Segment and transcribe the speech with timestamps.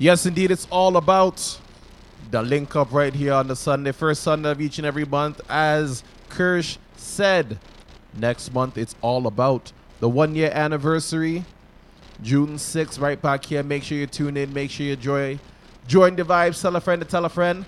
[0.00, 1.60] Yes, indeed, it's all about
[2.30, 5.42] the link up right here on the Sunday, first Sunday of each and every month.
[5.46, 7.58] As Kirsch said,
[8.16, 11.44] next month it's all about the one year anniversary,
[12.22, 13.62] June 6th, right back here.
[13.62, 15.38] Make sure you tune in, make sure you enjoy.
[15.86, 17.66] Join the vibes, tell a friend to tell a friend.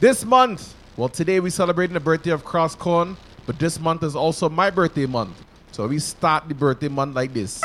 [0.00, 3.14] This month, well, today we're celebrating the birthday of Crosscorn,
[3.46, 5.40] but this month is also my birthday month.
[5.70, 7.62] So we start the birthday month like this.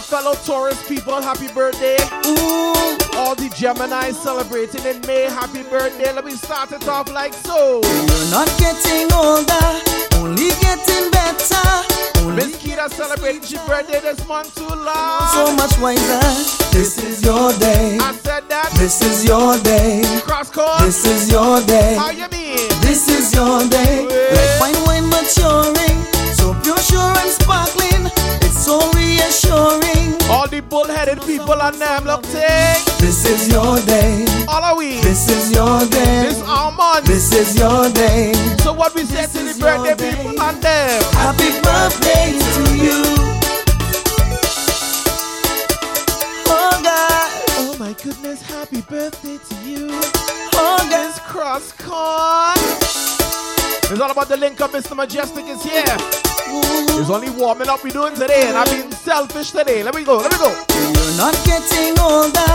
[0.00, 1.96] My fellow Taurus people, happy birthday.
[2.26, 2.72] Ooh.
[3.20, 6.12] All the Gemini celebrating in May, happy birthday.
[6.12, 7.82] Let me start it off like so.
[7.84, 9.68] You're not getting older,
[10.16, 11.68] only getting better.
[12.24, 15.28] Only Miss Kita celebrating her birthday this month too long.
[15.36, 16.20] so much wiser.
[16.72, 17.98] This is your day.
[18.00, 18.72] I said that.
[18.78, 20.00] This is your day.
[20.24, 20.80] Cross court.
[20.80, 21.96] This is your day.
[21.96, 22.68] How you mean?
[22.80, 24.08] This is your day.
[24.08, 25.98] Like fine wine maturing,
[26.50, 28.06] so pure, sure and sparkling.
[28.42, 30.14] It's so reassuring.
[30.30, 32.84] All the bullheaded people on them look take.
[32.98, 34.24] This is your day.
[34.48, 35.00] All are we?
[35.00, 36.22] This is your day.
[36.28, 37.06] This our month.
[37.06, 38.32] This is your day.
[38.62, 40.16] So what we say to the birthday day.
[40.16, 41.02] people on them?
[41.14, 43.02] Happy birthday to you.
[46.46, 47.30] Oh God.
[47.58, 49.88] Oh my goodness, happy birthday to you.
[49.90, 51.06] Oh God.
[51.06, 52.58] Miss Cross Court.
[53.92, 54.94] It's all about the link up, Mr.
[54.96, 56.29] Mejustik is here.
[56.52, 59.82] It's only warming up we doing today, and I've been selfish today.
[59.82, 60.50] Let me go, let me go.
[60.50, 62.52] You're not getting older,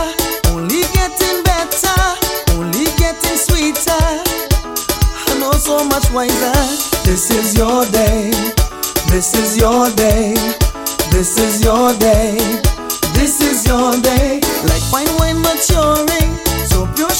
[0.52, 2.00] only getting better,
[2.52, 4.04] only getting sweeter.
[5.28, 6.52] I know so much wiser.
[7.04, 8.30] This is your day.
[9.08, 10.34] This is your day.
[11.10, 12.36] This is your day.
[13.14, 14.40] This is your day.
[14.68, 16.36] Like fine wine maturing,
[16.68, 17.10] so pure,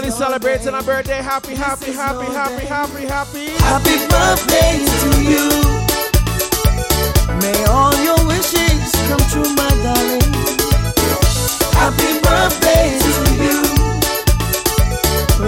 [0.00, 0.78] Everybody celebrating day.
[0.78, 1.22] a birthday.
[1.22, 3.46] Happy, happy, happy, happy, happy, happy.
[3.60, 5.46] Happy birthday to you.
[7.44, 10.24] May all your wishes come true, my darling.
[11.76, 13.12] Happy birthday to
[13.44, 13.60] you.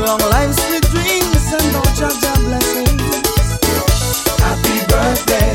[0.05, 3.57] Long life, sweet dreams, and no Jaja blessings.
[4.39, 5.52] Happy birthday.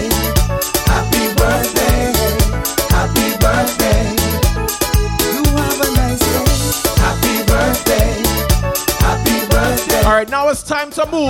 [10.17, 11.29] Right, now it's time to move.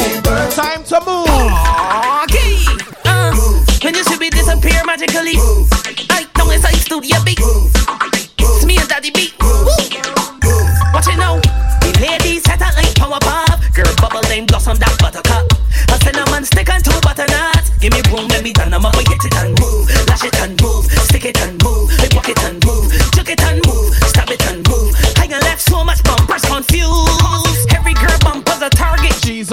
[0.55, 1.27] Time to move.
[2.23, 2.55] Okay.
[3.03, 3.35] Uh,
[3.83, 5.35] when you should be disappear magically.
[6.09, 6.23] I
[6.55, 7.39] it's like studio beat.
[8.39, 9.33] It's me and Daddy B.
[10.93, 11.41] What you know?
[11.83, 13.59] The ladies set a like power pop.
[13.75, 15.51] Girl bubble then blossom that buttercup.
[15.91, 17.71] A cinnamon stick and two butternuts.
[17.79, 18.95] Give me room, let me turn them up.
[18.95, 19.66] I get it and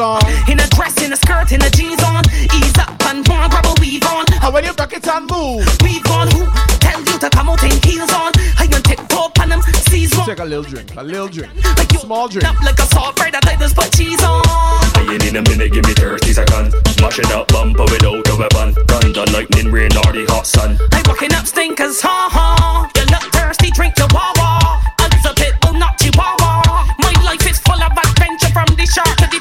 [0.04, 0.20] on.
[0.52, 2.22] In a dress, in a skirt, in a jeans on.
[2.52, 4.24] Ease up and one grab a weave on.
[4.44, 6.44] And when you rock it and move, Weave on who?
[6.84, 8.32] Tell you to come out in heels on.
[8.60, 10.26] I can take top on them, seize one.
[10.26, 10.94] take a little drink.
[10.96, 11.50] A little drink.
[11.78, 12.44] Like you Small drink.
[12.44, 14.44] Up like a soft bread that I just put cheese on.
[14.92, 16.74] Playing in a minute, give me 30 seconds.
[17.00, 18.76] Mashing up bumper without a weapon.
[18.84, 20.76] Thunder, lightning, rain, or the hot sun.
[20.92, 22.90] I walking up stinkers, ha ha.
[22.96, 24.84] You look thirsty, drink your wawa.
[25.00, 26.92] As a pit bull, not chihuahua.
[27.00, 29.40] My life is full of adventure from the shark to the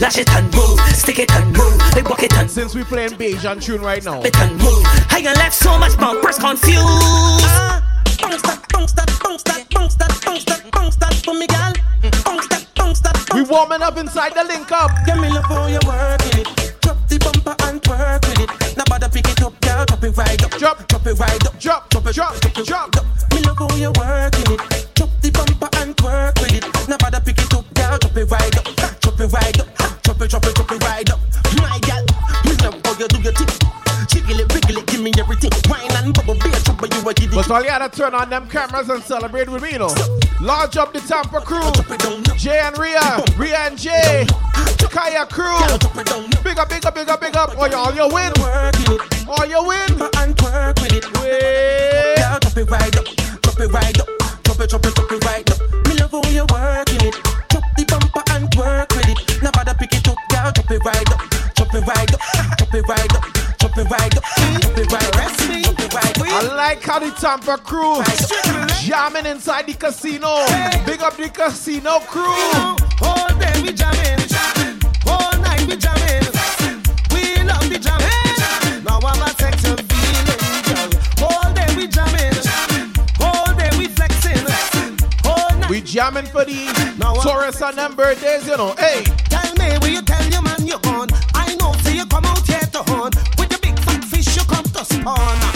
[0.00, 1.76] lash it and move, stick it and move.
[1.80, 4.82] I walk it and Since we playing beige on tune right now, it and move.
[5.10, 6.84] I got left so much bumpers confused.
[8.20, 11.72] Bounce that, bounce that, bounce that, bounce that, bounce that, bounce that for me, gal.
[12.24, 14.90] Bounce that, bounce that, we warming up inside the link up.
[15.06, 16.80] Give me love how you working it.
[16.80, 18.76] Drop the bumper and twerk with it.
[18.76, 19.84] Now bother pick it up, girl.
[19.84, 20.50] Drop it right up.
[20.58, 20.88] Drop.
[20.88, 21.58] drop it right up.
[21.58, 22.94] Drop, drop it, drop, it, drop.
[22.94, 22.94] it.
[22.94, 23.03] Me love
[37.34, 39.92] But all you gotta turn on them cameras and celebrate with me, you know.
[40.40, 41.72] Launch up the Tampa crew.
[42.36, 44.24] Jay and Rhea, Rhea and Jay,
[44.78, 45.58] Kaya crew.
[46.44, 47.54] Big up, big up, big up, big up.
[47.56, 48.32] Oh, all you win.
[49.26, 49.98] All you win.
[51.18, 52.16] Wait.
[52.40, 53.06] Drop it right up,
[53.42, 54.06] drop it right up,
[54.44, 55.58] drop it, drop it, drop it right up.
[55.88, 57.14] Me love how you working it.
[57.50, 59.42] Drop the bumper and twerk with it.
[59.42, 61.20] Now bother pick it up, girl, drop it right up,
[61.54, 62.20] drop it right up,
[62.58, 63.24] drop it right up,
[63.58, 65.13] drop it right up, drop it right up,
[66.56, 68.02] like how the Tampa crew
[68.82, 70.46] jamming inside the casino.
[70.86, 72.24] Big up the casino crew.
[73.02, 74.80] All day we jamming, jamming.
[75.06, 76.26] all night we jamming.
[77.10, 78.84] We love the jamming.
[78.84, 81.28] Now I'm a sexual feeling, girl.
[81.28, 82.92] All day we jamming, jamming.
[83.20, 84.46] all day we flexing.
[85.24, 86.66] All night we jamming for the
[87.22, 88.74] Taurus and them birthdays, you know.
[88.78, 91.08] Hey, tell me, will you tell your man you're gone?
[91.34, 94.44] I know, see you come out here to horn with the big fat fish you
[94.44, 95.53] come to spawn.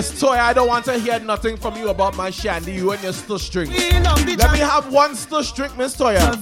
[0.00, 3.02] Miss Toy, I don't want to hear nothing from you about my shandy, you and
[3.02, 3.68] your stush drink.
[3.68, 6.32] we love the Let me have one stush drink, Miss Toya.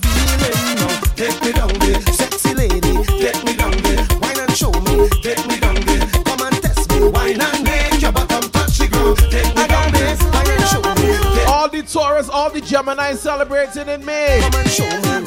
[1.17, 2.79] Take me down there, sexy lady.
[3.19, 5.09] Take me down there, wine and show me.
[5.25, 7.09] Take me down there, come and test me.
[7.09, 9.19] Wine and make your bottom touch the ground.
[9.29, 11.35] Take me down there, wine and show me.
[11.35, 14.39] Take All the Taurus, all the Gemini celebrating in May.
[14.41, 15.27] come and show me.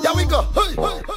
[0.00, 0.40] Here we go.
[0.54, 1.13] Hey, hey, hey.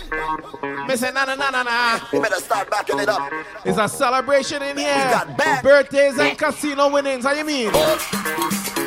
[0.98, 2.00] Say na na na na na.
[2.12, 3.32] You better start backing it up.
[3.64, 4.96] It's a celebration in here.
[5.12, 5.62] got back.
[5.64, 7.24] Birthdays and casino winnings.
[7.24, 7.70] How you mean?
[7.72, 7.98] Oh.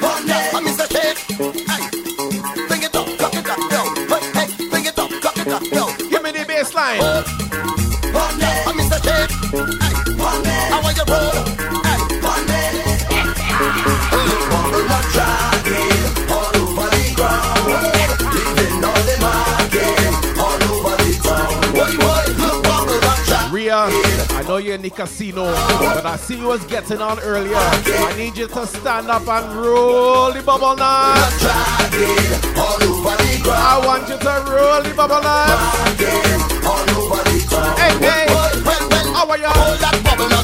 [0.03, 0.91] Oh, I'm oh, Mr.
[0.91, 1.19] Shake.
[1.39, 3.85] Hey, bring it up, cock it up, yo.
[4.33, 6.09] Hey, bring it up, cock it up, yo.
[6.09, 6.73] Give me the bass
[24.81, 27.55] in the casino, but I see you was getting on earlier.
[27.55, 31.21] I need you to stand up and roll the bubble ground.
[33.53, 35.59] I want you to roll the bubble town.
[37.77, 38.27] Hey, hey,
[39.13, 39.45] how are you?
[39.45, 40.40] Hold that bubble nut,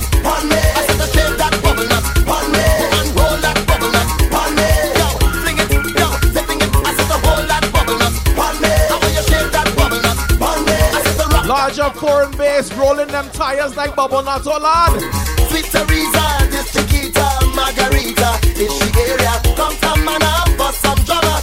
[12.06, 14.46] Foreign bass, rolling them tires like bubble nuts.
[14.46, 15.00] Oh Hold on.
[15.50, 16.24] Sweet Teresa,
[16.54, 18.38] this Chiquita, Margarita.
[18.54, 21.42] In she area, come from Mana for some drama.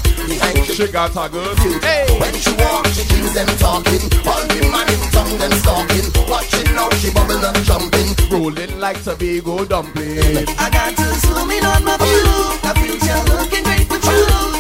[0.63, 1.83] She got a good.
[1.83, 4.07] Hey, When she walk, she keeps them talking.
[4.24, 6.07] All the man in tongue them stalking.
[6.31, 8.16] Watching how she bubble and jumping.
[8.31, 10.48] rolling like Tobago dumpling.
[10.57, 12.24] I got to zoom in on my view.
[12.63, 14.52] I feel you looking great with you.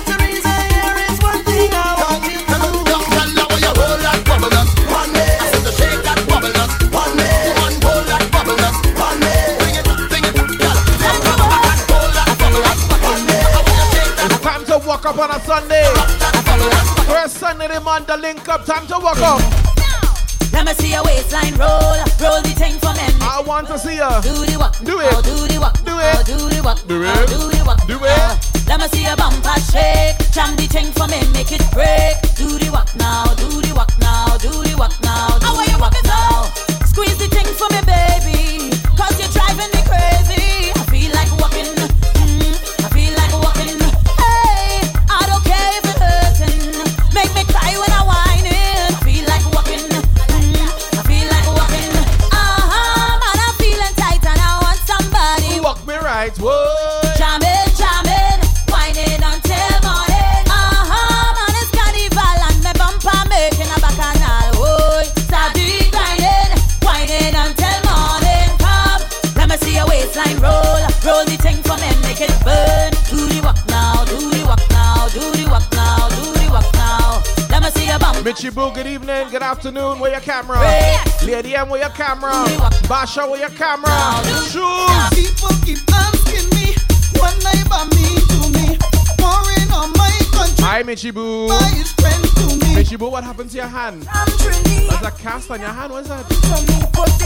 [16.07, 16.43] Sunday.
[16.45, 17.05] bubble nut?
[17.07, 18.65] First Sunday, the man, the link up.
[18.65, 19.41] Time to walk up.
[20.53, 23.07] Let me see your waistline roll, roll the thing for me.
[23.25, 24.21] I want to see ya.
[24.21, 25.09] Do the walk, Do it.
[25.09, 26.25] Oh, do the walk, Do Oh, it.
[26.29, 27.27] do the walk, Do Oh, it.
[27.27, 28.69] do the walk, Do Oh, it.
[28.69, 32.21] Let ah, me see your bumper shake, jam the thing for me, make it break.
[32.37, 35.97] Do the walk now, do the walk now, do the walk now, do the walk
[36.05, 36.45] now.
[36.85, 39.72] Squeeze the thing for me, baby, cause you're driving
[78.35, 78.75] see your bump.
[78.75, 79.99] Mitchie Boo, good evening, good afternoon.
[79.99, 80.59] Where your camera?
[81.23, 82.31] Lady M, where your camera?
[82.87, 83.89] Basha, where your camera?
[84.49, 85.09] Shoes.
[85.13, 86.73] People keep asking me,
[87.19, 88.77] what neighbor me to me?
[89.17, 91.47] Pouring on my country, Hi, Mitchie Boo.
[91.47, 92.75] my friend to me.
[92.75, 94.03] Mitchie Boo, what happened to your hand?
[94.03, 95.91] There's a cast on your hand.
[95.91, 96.31] What's that?
[96.31, 97.23] So me oh, put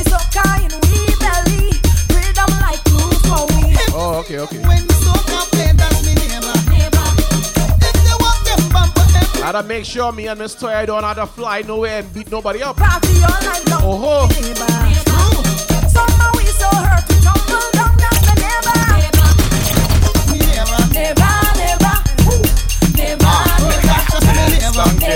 [9.48, 12.30] I gotta make sure me and Miss Toya don't have to fly nowhere and beat
[12.30, 12.76] nobody up.
[12.76, 13.82] Party all night long.
[13.82, 14.97] Oh ho.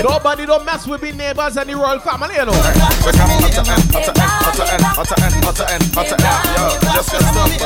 [0.02, 2.52] Nobody don't mess with me neighbors and the royal family, you know.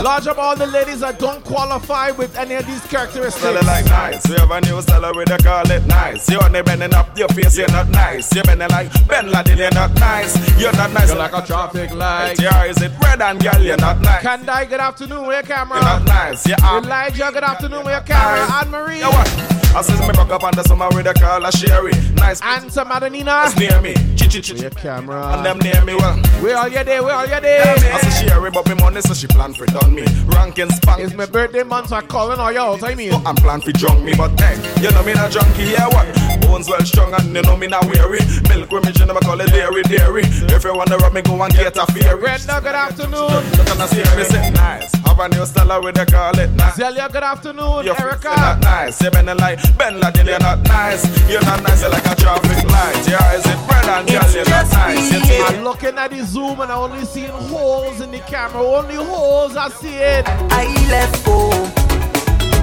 [0.02, 3.40] Large up all the ladies that don't qualify with any of these characteristics.
[3.40, 4.28] Smell it like nice.
[4.28, 6.28] We have a new seller with a call it nice.
[6.28, 8.34] You're only bending up your face, you're not nice.
[8.34, 10.36] You're bending like Bin Laden, you're not nice.
[10.60, 11.08] You're not nice.
[11.08, 12.40] You're like a traffic light.
[12.40, 14.22] Yeah, is it red and girl, you're not nice.
[14.22, 15.78] Kandai, good afternoon, where your camera?
[15.78, 16.46] You're not nice.
[16.62, 18.46] I'm Elijah, good afternoon, where your camera?
[18.52, 19.65] Anne Marie.
[19.76, 21.92] I says me back up under summer with a call a Sherry.
[22.14, 23.54] Nice And some Adenina.
[23.58, 23.92] near me.
[24.16, 24.54] Chi.
[24.54, 26.16] Your And them near me well.
[26.40, 27.02] Where are you there?
[27.02, 27.74] Where are you there?
[27.76, 30.04] I say Sherry, but me money so she plan for done me.
[30.26, 31.00] Ranking spank.
[31.00, 32.82] It's my birthday month, so I'm calling all out.
[32.82, 35.86] I mean, I'm plan for drunk me, but hey, you know me not junkie, yeah
[35.88, 36.06] what?
[36.40, 38.20] Bones well strong and you know me not weary.
[38.48, 40.22] Milk with me, you never call it dairy, dairy.
[40.24, 42.20] If you wanna rub me, go and get a fairy.
[42.20, 43.30] Red Dog, good afternoon.
[43.56, 44.92] Look I see say nice.
[45.06, 46.76] Have a new style with the call it nice.
[46.76, 47.84] Zelia, good afternoon.
[47.84, 48.34] Your Erica.
[48.36, 49.00] not nice.
[49.00, 51.04] You been like Bin Laden, you're not nice.
[51.28, 53.08] You're not nice, you're like a traffic light.
[53.08, 55.12] Your eyes is red and girl, you're not nice.
[55.12, 58.62] You see I'm looking at the zoom and I only seeing holes in the camera.
[58.62, 60.24] Only holes I see it.
[60.26, 61.70] I left home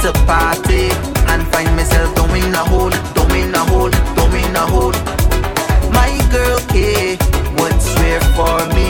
[0.03, 0.89] to party
[1.31, 3.91] and find myself doing a hole, doing a hole,
[4.53, 4.93] in a hole.
[5.97, 7.17] My girl K
[7.57, 8.89] would swear for me,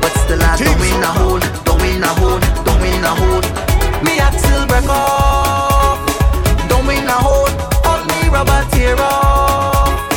[0.00, 3.44] but still I doing a hole, doing a hole, doing a hole.
[4.04, 5.65] Me axle break off,
[7.06, 7.48] doing a hole,
[7.84, 10.10] all me rubber tear off,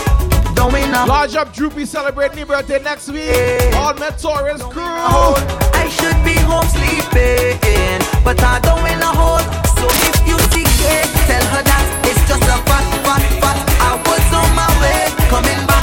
[0.56, 1.08] doing a hole.
[1.08, 3.76] Large up Droopy celebrating his birthday next week.
[3.76, 4.84] All my Taurus crew.
[4.84, 9.46] I should be home sleeping, but I don't in a hole.
[9.78, 13.58] So if you see it, tell her that it's just a fat, fat, fat.
[13.82, 15.79] I was on my way, coming back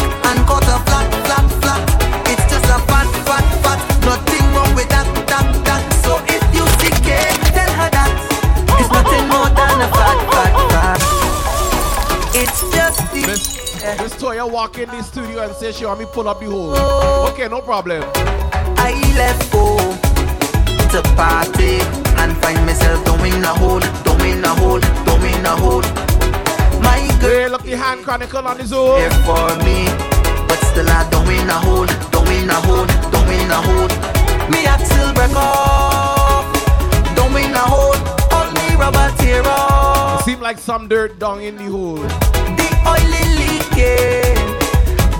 [14.02, 16.72] Miss Toya walk in the studio and say she want me pull up the hole.
[16.74, 17.30] Oh.
[17.32, 18.02] Okay, no problem.
[18.78, 19.94] I left home
[20.90, 21.78] to party
[22.20, 25.82] and find myself doing a hole, doing a hole, doing a hole.
[26.82, 28.98] My girl Hey, look the hand chronicle on the zoom.
[28.98, 29.86] here for me,
[30.48, 33.88] but still I doing a hole, doing a hole, doing a hole.
[34.50, 36.46] Me axle break off,
[37.14, 37.94] doing a hole,
[38.34, 40.24] all me rubber tear off.
[40.24, 42.65] Seem like some dirt down in the hole.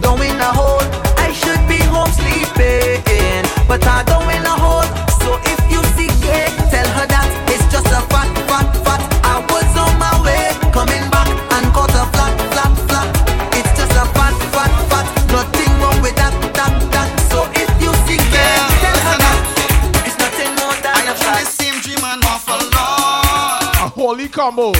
[0.00, 0.82] The oil is a hole.
[1.18, 4.86] I should be home sleeping, but I don't in a hole.
[5.20, 9.02] So if you see it, tell her that it's just a fat, fat, fat.
[9.24, 13.08] I was on my way, coming back and caught a flat, flat, flat.
[13.58, 15.06] It's just a fat, fat, fat.
[15.32, 17.08] Nothing wrong with that, that, that.
[17.30, 19.38] So if you see it, tell her that
[20.06, 21.44] it's nothing more than a fat.
[21.46, 23.84] same dream an awful lot.
[23.84, 24.72] A holy combo.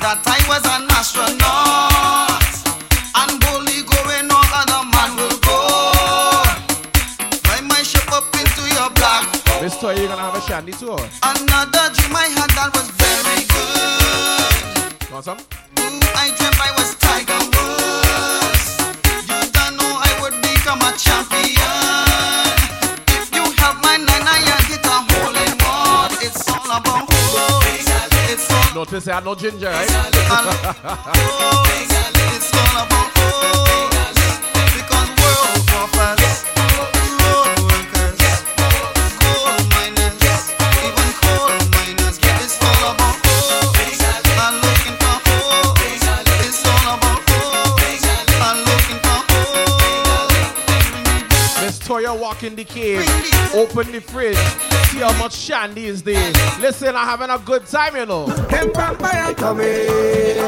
[0.00, 2.29] That I was an astronaut.
[10.60, 10.92] Have shandy too?
[11.22, 15.12] Another dream I had that was very good.
[15.12, 15.38] Want some?
[15.38, 18.64] Ooh, I dreamt I was Tiger Woods.
[19.28, 21.56] You don't know I would become a champion.
[23.16, 26.12] If you help my nana, you get a hole in one.
[26.20, 27.64] It's all about holes.
[28.28, 29.88] It's all Notice I had no ginger, right?
[29.88, 29.96] It's
[32.54, 34.16] all about hoes
[34.76, 36.49] because world warfare, road
[52.40, 53.00] walk in the cave,
[53.54, 54.36] open the fridge,
[54.88, 56.32] see how much shandy is there.
[56.60, 58.26] Listen, I'm having a good time, you know.
[58.26, 59.66] Them vampire coming,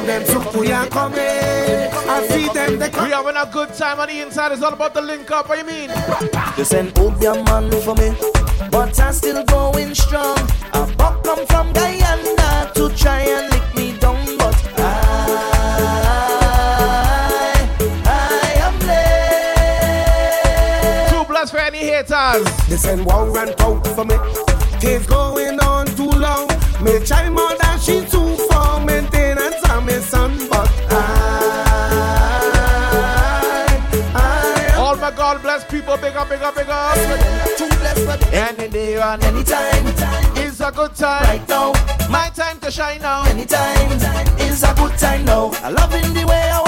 [0.07, 1.19] them supuya coming.
[1.19, 3.11] I see them, they We come.
[3.11, 4.53] having a good time on the inside.
[4.53, 5.49] It's all about the link up.
[5.49, 5.91] What you mean?
[6.57, 8.15] You send Obeah man for me,
[8.71, 10.39] but I'm still going strong.
[10.73, 13.52] A buck come from Guyana to try and
[22.33, 22.67] haters.
[22.69, 24.17] They send war and out for me.
[24.81, 26.49] Things going on too long.
[26.83, 26.99] Me
[27.31, 31.01] more than she do for maintenance on me son, but I,
[34.15, 35.97] I All my God bless people.
[35.97, 36.95] Big up, big up, big up.
[37.57, 38.57] too blessed for them.
[38.59, 39.87] Any day and Anytime,
[40.37, 41.23] it's a good time.
[41.25, 41.73] right now,
[42.11, 43.25] My time to shine now.
[43.27, 43.93] anytime
[44.41, 45.53] is a good time now.
[45.63, 46.67] I loving the way I'm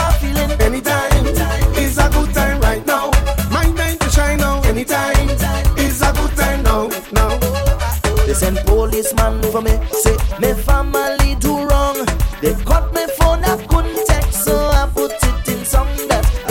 [9.25, 9.79] policeman for me.
[9.91, 12.07] Say me family do wrong.
[12.41, 16.51] They got me phone, I couldn't text, so I put it in song that I,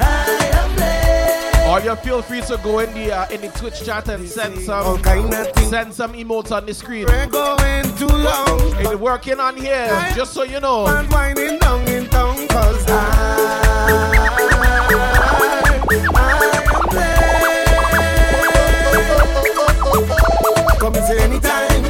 [0.00, 0.06] I
[1.66, 1.70] am.
[1.70, 4.58] Or you feel free to go in the uh, in the Twitch chat and send
[4.58, 7.06] some kind of send some emotes on the screen.
[7.06, 8.60] We're going too long.
[8.78, 10.86] It's working on here, just so you know.
[10.86, 14.19] And winding down in town, cause I
[21.00, 21.84] happens anytime.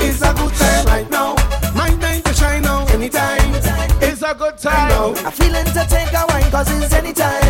[0.00, 1.34] It's a good time right now.
[1.74, 2.86] My time to shine now.
[2.86, 3.54] Anytime.
[4.02, 4.88] It's a good time.
[4.88, 5.14] Now.
[5.26, 7.42] I feel to take a wine cause it's anytime.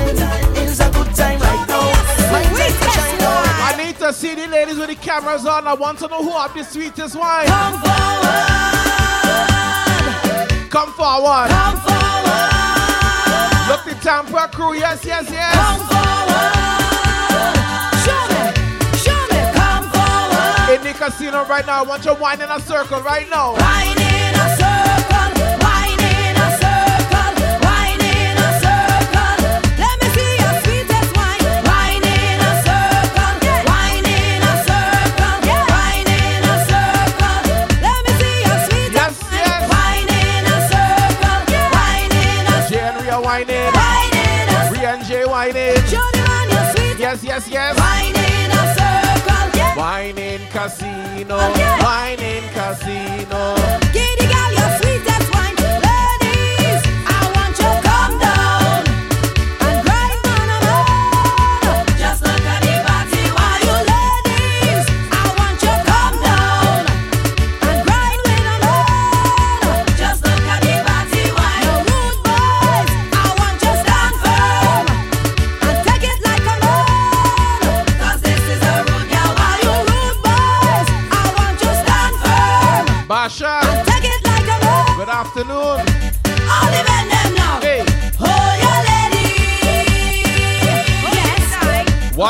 [0.56, 1.92] It's a good time right now.
[2.32, 3.42] My time to shine now.
[3.68, 5.66] I need to see the ladies with the cameras on.
[5.66, 7.46] I want to know who have the sweetest wine.
[7.46, 8.46] Come forward.
[10.70, 11.48] Come forward.
[11.48, 12.52] Come forward.
[13.68, 14.74] Look the Tampa crew.
[14.74, 15.54] Yes, yes, yes.
[15.54, 16.75] Come forward.
[21.16, 21.82] casino right now.
[21.82, 23.52] I want you wine in a circle right now.
[23.56, 25.32] Wine in a circle.
[25.64, 27.32] Wine in a circle.
[27.64, 29.36] Wine in a circle.
[29.80, 31.40] Let me see your sweetest wine.
[31.64, 33.32] Wine in a circle.
[33.64, 35.40] Wine in a circle.
[35.72, 37.40] Wine in a circle.
[37.80, 39.40] Let me see your sweetest yes, wine.
[39.40, 39.72] Yes.
[39.72, 41.40] Wine in a circle.
[41.72, 42.76] Wine in a circle.
[42.76, 43.56] J and Rhea whining.
[43.56, 43.72] in.
[43.72, 44.76] Wine in a circle.
[44.76, 45.80] Rhea and J whining.
[45.88, 46.66] Johnny man, you're.
[47.00, 47.72] Yes, yes, yes.
[47.78, 48.45] Wine in
[49.86, 51.78] Wine in casino, okay.
[51.80, 53.54] wine in casino.
[53.94, 55.06] Giddy girl, you're sweet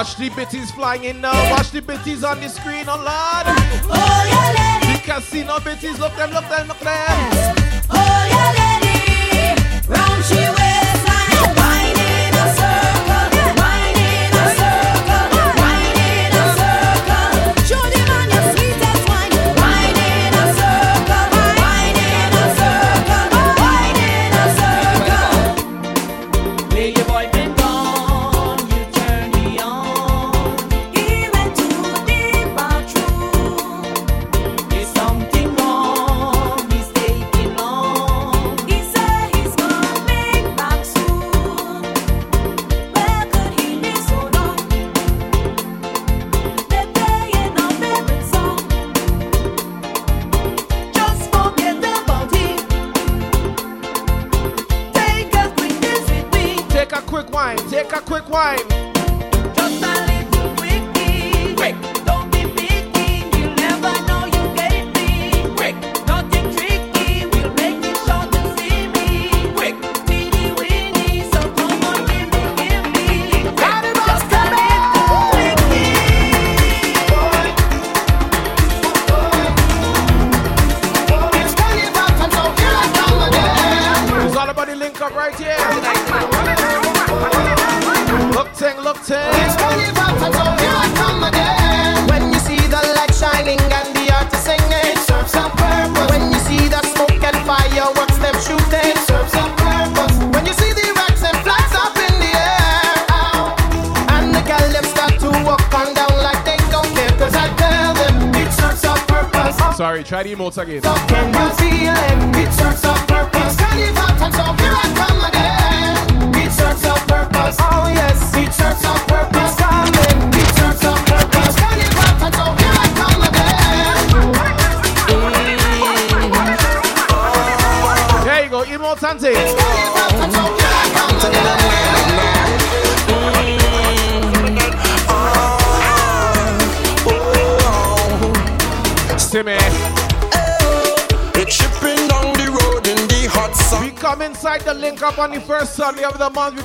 [0.06, 1.32] Watch the bitties flying in now.
[1.50, 3.46] Watch the bitties on the screen, oh lord.
[3.90, 4.92] Oh yeah, lady.
[4.92, 7.56] You can see no bitties, look them, look them, look them.
[7.90, 9.60] Oh yeah, lady.
[9.88, 11.95] Round she wears like wine.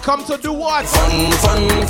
[0.01, 0.85] come to do what?
[0.85, 1.80] Fun, fun,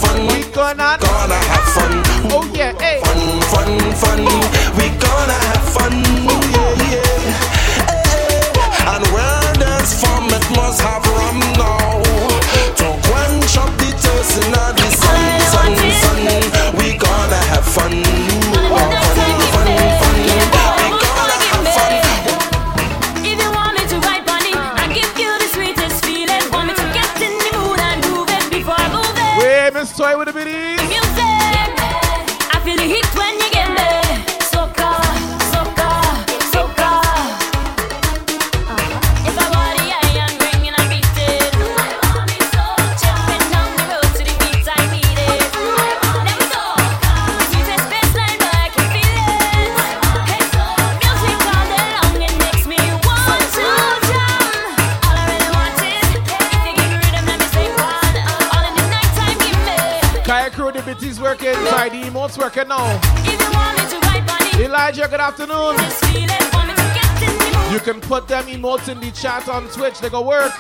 [69.52, 70.00] on Twitch.
[70.00, 70.51] They go work.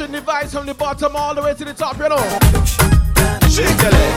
[0.00, 2.16] Pushing the vibes from the bottom all the way to the top, you know.
[3.50, 4.16] Shake your leg,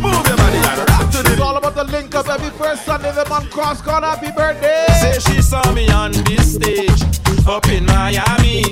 [0.00, 3.12] move your body and It's all about the link up every first Sunday.
[3.12, 4.86] The man cross call happy birthday.
[5.00, 7.02] Say she saw me on this stage
[7.46, 8.62] up in Miami.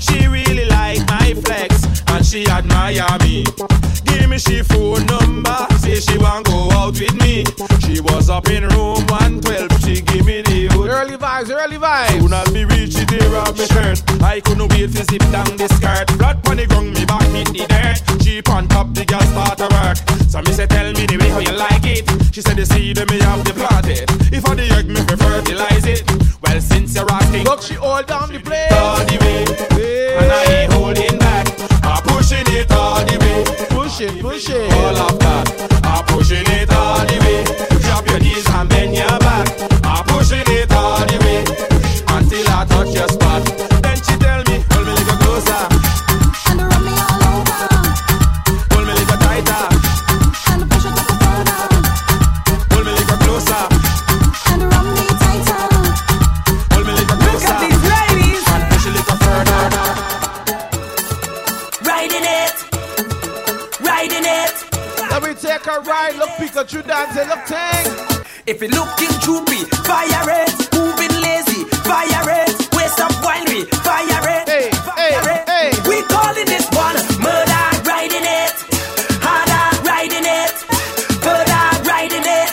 [0.00, 3.44] She really liked my flex and she admire me.
[4.04, 7.44] Give me she phone number, say she want go out with me.
[7.84, 10.90] She was up in room 112, she give me the hood.
[10.90, 12.20] Early vibes, early vibes.
[12.20, 14.02] Soon as me reach it, they rob me shirt.
[14.22, 16.10] I couldn't wait to zip down the skirt.
[16.18, 18.22] Flat pon the ground, me back hit the dirt.
[18.22, 19.96] Cheap on top, the girl start to work.
[20.28, 22.34] So me say, tell me the way how you like it.
[22.34, 24.08] She said, the seed me have the planted.
[24.32, 26.02] If I the egg, me fi fertilize it.
[26.42, 28.72] Well, since you're asking, Look, she all down the place.
[28.72, 29.44] all the way,
[30.18, 31.46] and I ain't holding back.
[31.82, 33.44] I'm pushing it all the way.
[33.70, 34.72] Push it, push it.
[34.72, 35.07] All
[65.68, 66.16] a ride.
[66.16, 67.28] Look, Pikachu dancing.
[67.28, 67.86] Look, Tang.
[68.46, 70.50] If you looking droopy, fire it.
[70.72, 72.56] Moving lazy, fire it.
[72.72, 74.48] Waste up winery, fire it.
[74.48, 75.48] Hey, fire hey, it.
[75.48, 75.68] hey.
[75.88, 78.54] We calling this one murder, riding it.
[79.20, 80.56] Harder, riding it.
[81.20, 82.52] Further, riding it.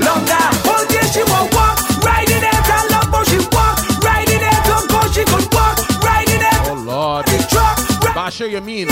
[0.00, 0.46] Longer.
[0.72, 2.64] Oh, yeah, she won't walk, riding it.
[2.64, 4.60] I love how she walk, riding it.
[4.64, 6.60] Don't go, she could walk, riding it.
[6.64, 7.26] Oh, Lord.
[7.26, 8.88] The truck, Basha, you mean?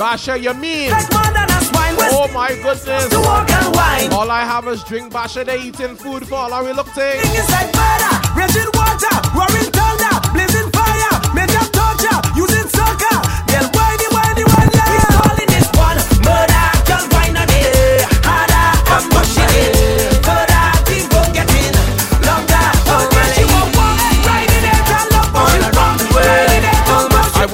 [0.00, 0.90] Basha, you mean?
[0.90, 1.94] Like more than a swine.
[1.94, 3.08] West Oh, my goodness.
[3.12, 4.10] to walk and wine.
[4.16, 5.44] All I have is drink Basha.
[5.44, 7.20] They eating food for all our look Tang.
[7.20, 12.64] Thing is like murder, raging water, roaring thunder, blazing fire, major torture, using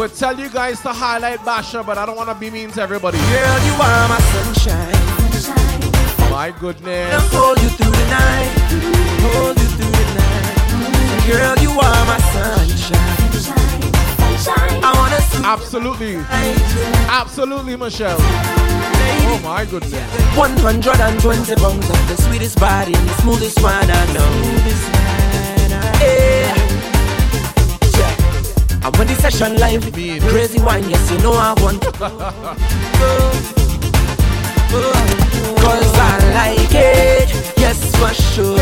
[0.07, 2.81] would tell you guys to highlight Basha, but I don't want to be mean to
[2.81, 3.19] everybody.
[3.19, 4.95] Girl, you are my sunshine.
[6.31, 7.13] My goodness.
[7.13, 8.55] I'll hold you through the night,
[9.35, 11.27] hold you through the night.
[11.27, 12.95] Girl, you are my sunshine.
[14.85, 16.17] I wanna see Absolutely.
[17.11, 18.19] Absolutely, Michelle.
[18.21, 20.37] Oh, my goodness.
[20.37, 24.31] 120 pounds of the sweetest body, the smoothest one I know.
[25.99, 26.47] Yeah.
[26.47, 26.56] Yeah.
[28.87, 29.83] And when the session live,
[30.31, 31.83] crazy wine, yes, you know I want.
[35.59, 38.57] Cause I like it, yes, for sure.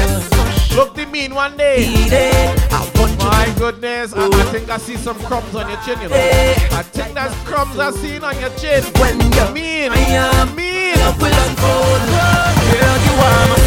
[0.74, 1.84] Look the mean one day.
[2.72, 6.08] I want My goodness, I, I think I see some crumbs on your chin, you
[6.08, 6.16] know.
[6.16, 8.82] I think that's crumbs I seen on your chin.
[8.98, 9.98] when you're Mean, I
[10.40, 10.96] am mean.
[11.00, 12.00] love will unfold.
[12.72, 13.63] Girl, you are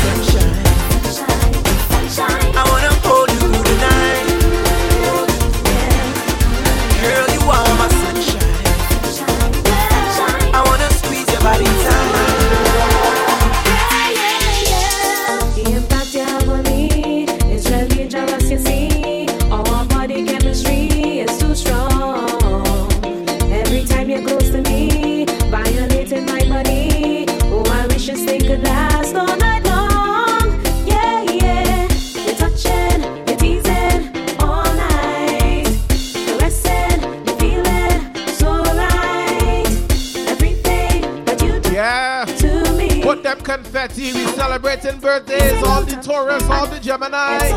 [43.47, 44.12] confetti.
[44.12, 47.49] We celebrating birthdays, all the Taurus, all the Gemini.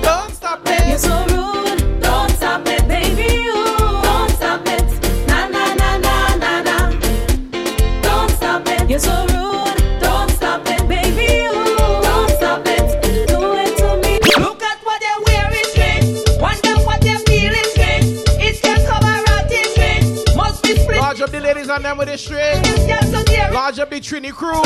[0.00, 0.86] Don't stop it.
[0.86, 2.00] You're so rude.
[2.00, 3.34] Don't stop it, baby.
[3.34, 3.52] You
[4.06, 4.86] don't stop it.
[5.26, 6.90] Na na na na na na.
[8.00, 8.88] Don't stop it.
[8.88, 10.00] You're so rude.
[10.00, 11.32] Don't stop it, baby.
[11.34, 11.50] You
[12.06, 12.86] don't stop it.
[13.26, 14.20] Do it to me.
[14.38, 16.22] Look at what they're wearing.
[16.40, 17.70] Wonder what they're feeling.
[18.38, 18.76] It's their
[20.36, 20.74] Must be
[21.24, 22.95] up the ladies them with the strings.
[23.52, 24.62] Large up the Trini crew.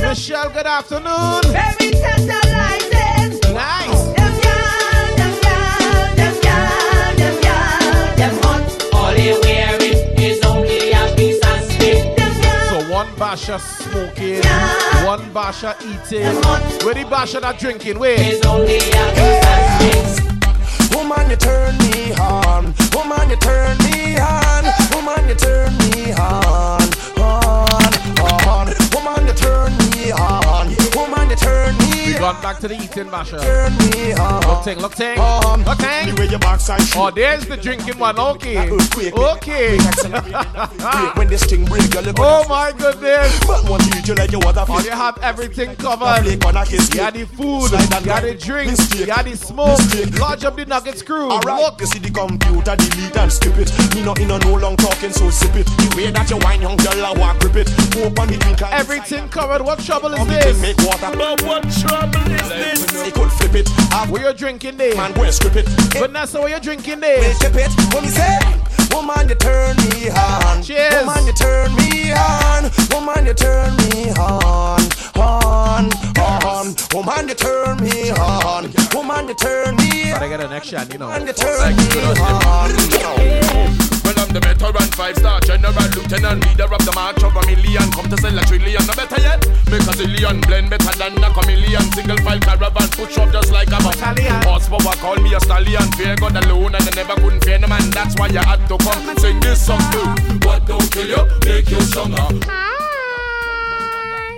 [0.00, 1.42] Michelle, good afternoon.
[3.52, 4.02] Nice.
[8.94, 12.18] All they wearing is only a piece of stick.
[12.68, 14.42] So one basha smoking,
[15.04, 16.36] one basha eating.
[16.84, 17.98] Where the basha not drinking?
[17.98, 18.18] Wait.
[18.20, 18.80] It's only a
[19.16, 20.96] piece of stick.
[20.96, 22.74] Woman, you turn me on.
[22.94, 24.64] Woman, you turn me on.
[25.04, 26.42] Woman, you turn me on.
[26.44, 27.11] On,
[32.22, 33.36] gone back to the eating basha.
[33.40, 34.40] Turn me on.
[34.46, 35.64] Look ting, look ting, on.
[35.64, 36.14] look ting.
[36.14, 38.16] The way your backside Oh, there's the drinking one.
[38.16, 38.70] Okay.
[38.70, 39.76] Okay.
[41.18, 41.82] When this thing break,
[42.18, 43.40] Oh my goodness.
[43.44, 44.84] But one treat you like you want a Oh, fish.
[44.86, 46.22] you have everything covered.
[46.22, 46.54] flake on.
[46.70, 49.00] You got the food, Slide you and got the drinks, Mistake.
[49.00, 49.78] you got the smoke.
[49.78, 50.18] Mistake.
[50.20, 51.28] Lodge up the nuggets crew.
[51.28, 51.80] Alright, Look.
[51.80, 53.70] you see the computer, delete and skip it.
[53.96, 55.66] Me not in a no long talking, so sip it.
[55.66, 57.68] The way that you wine, young girl, I walk grip it.
[57.98, 59.62] Open the drink Everything covered.
[59.64, 60.60] What trouble is this?
[60.62, 61.10] make water.
[61.18, 63.12] But what trouble this?
[63.12, 63.68] Could flip it.
[64.10, 64.94] What you drinking there?
[64.96, 65.66] man go and script it.
[65.98, 67.20] Vanessa, what you drinking there?
[67.20, 67.94] They tip it.
[67.94, 68.38] When me say,
[68.92, 70.62] woman, you turn me on.
[70.62, 71.04] Cheers.
[71.04, 72.70] Woman, you turn me on.
[72.90, 74.80] Woman, you turn me on.
[75.16, 76.74] On, on.
[76.94, 78.70] Woman, you turn me on.
[78.94, 80.18] Woman, you turn me on.
[80.18, 81.08] Gotta get an action, you know.
[81.08, 81.84] Woman, you turn me
[82.20, 82.70] on.
[84.02, 87.86] Well, I'm the veteran, five star general, lieutenant, leader of the march of a million.
[87.92, 89.46] Come to sell a trillion, no better yet.
[89.70, 91.86] Make a zillion, blend better than a chameleon.
[91.94, 94.42] Single file caravan, push up just like a Battalion.
[94.42, 95.86] Horsepower, call me a stallion.
[95.94, 97.90] Fear God alone, and I never couldn't fear no man.
[97.90, 100.06] That's why you had to come sing this song too.
[100.46, 102.26] What don't kill you, make you stronger.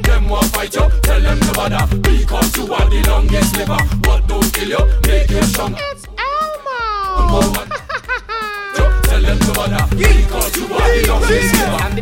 [0.02, 4.26] Them want fight you, tell them no bother Because you are the longest liver What
[4.28, 7.52] don't kill you, make you stronger It's Elmo
[9.04, 12.00] Tell them no bother Because you are the longest liver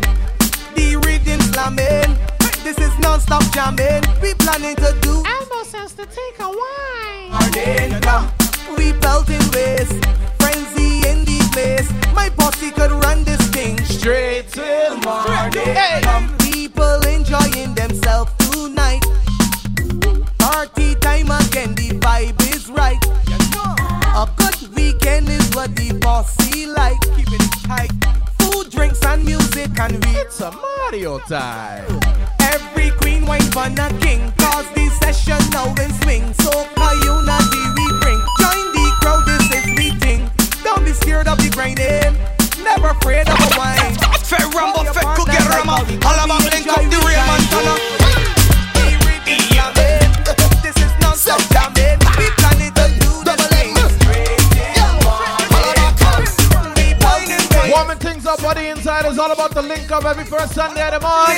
[0.75, 2.17] The rhythm slamming.
[2.63, 4.03] This is non-stop jamming.
[4.21, 7.31] We planning to do Elmo says to take a wine.
[7.31, 8.31] Garden, come.
[8.77, 9.89] We belting ways.
[11.53, 12.13] Frenzy in the place.
[12.13, 15.75] My posse could run this thing Straight till morning.
[15.75, 16.01] Hey.
[16.03, 16.35] Come.
[16.39, 19.03] People enjoying themselves tonight.
[20.39, 21.75] Party time again.
[21.75, 22.99] The vibe is right.
[24.15, 26.99] A good weekend is what the posse like.
[27.15, 27.91] Keeping it tight.
[28.39, 31.99] Food, drinks, and music, and we It's a Mario time.
[32.39, 37.63] Every queen wine for a king Cause the session now in swing So for unity
[37.73, 37.82] we bring
[40.93, 42.13] be scared of the grinding
[42.63, 45.81] Never afraid of a wine Fair rumble, fair cookie rama.
[46.05, 47.73] All about link up the real Montana.
[50.61, 53.73] This is non-stop jamming We planning to do the thing
[55.49, 57.71] We pounding ways.
[57.71, 60.81] Warming things up on the inside is all about the link up every first Sunday
[60.87, 61.37] of the month.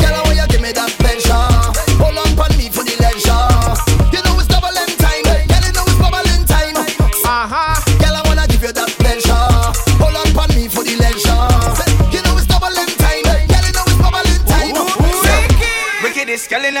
[0.00, 1.48] Girl, I want you give me that pleasure.
[2.02, 2.91] Hold on pon me for the leisure.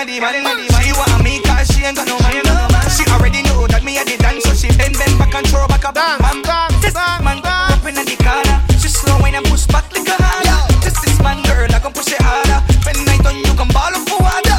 [0.02, 3.06] Wickedest girl in the man She want me cause she ain't got no man She
[3.14, 5.86] already know that me a the dance So she bend, bend back and throw back
[5.86, 6.70] a bam bam.
[6.82, 8.58] This man up in the corner.
[8.82, 10.58] She slow wine and push back like a harder.
[10.82, 12.58] This this man girl I gon' push it harder.
[12.82, 14.58] When night on you can ball up for water.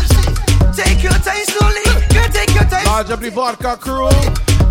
[0.71, 4.07] Take your time slowly Girl take your time Large up the vodka crew.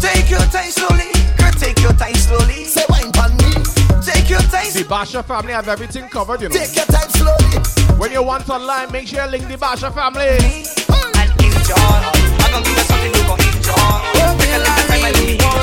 [0.01, 2.65] Take your time slowly Girl take your time slowly.
[2.65, 3.61] Say wine pon me.
[4.01, 6.57] Take your time The Basha family have everything covered, you know.
[6.57, 7.82] Take your time slowly.
[8.03, 10.27] When you want online, make sure you link the Basha family.
[10.27, 13.79] and enjoy I gon' give you something you gon' enjoy
[14.19, 15.63] Take a little time and let me enjoy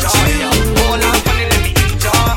[0.80, 2.32] Hold on funny let me enjoy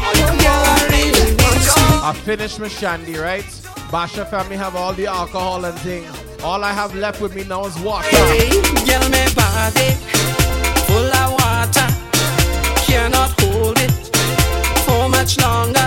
[1.62, 3.46] Enjoy I finished my shandy, right?
[3.92, 6.10] Basha family have all the alcohol and things.
[6.42, 8.08] All I have left with me now is water.
[8.08, 8.50] Hey,
[8.82, 9.94] Girl, me body
[10.90, 11.86] full of water,
[12.82, 13.92] cannot hold it
[14.84, 15.86] for much longer.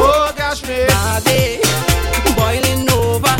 [0.00, 0.86] Oh gosh, me.
[0.86, 1.60] Body
[2.34, 3.36] boiling over,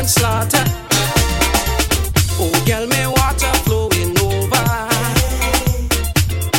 [0.00, 0.64] manslaughter.
[2.40, 4.66] Oh, girl, me water flowing over.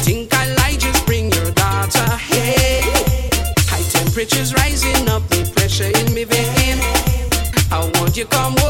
[0.05, 2.07] Think I like just bring your daughter.
[2.29, 2.81] Hey,
[3.71, 6.77] high temperatures rising up, the pressure in me vein.
[7.71, 8.60] I want you come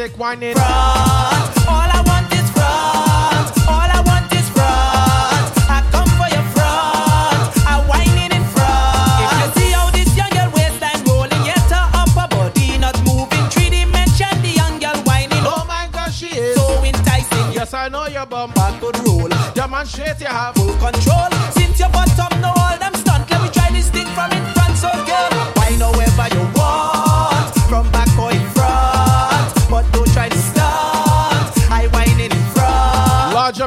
[0.00, 0.56] Mejustik, whining.
[0.56, 3.68] All I want is front.
[3.68, 5.52] All I want is front.
[5.68, 7.52] I come for your front.
[7.66, 9.20] I whining in front.
[9.24, 13.44] If you see how this young girl waistline rolling, yet her upper body not moving.
[13.50, 15.44] Three dimension, the young girl whining.
[15.44, 17.52] Oh my gosh, she is so enticing.
[17.52, 18.52] Yes, I know your bum.
[18.52, 19.28] Back good roll.
[19.54, 21.39] Demonstrate you have full control.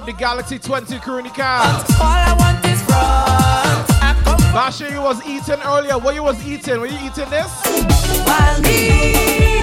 [0.03, 1.63] Up the Galaxy 20 Kuruni car.
[2.01, 4.53] All I want is front.
[4.53, 5.97] Last year you was eating earlier.
[5.97, 6.79] What you was eating?
[6.79, 7.51] Were you eating this?
[8.27, 9.59] While me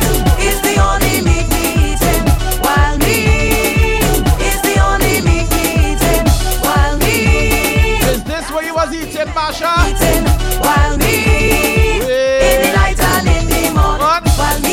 [0.48, 2.24] is the only meat me eating.
[2.64, 4.00] While me
[4.48, 6.24] is the only meat me eating.
[6.64, 9.72] While me Is this what you was eating, Basha?
[9.88, 10.24] eating.
[10.60, 14.32] While me in the night and in the morning.
[14.38, 14.69] While meat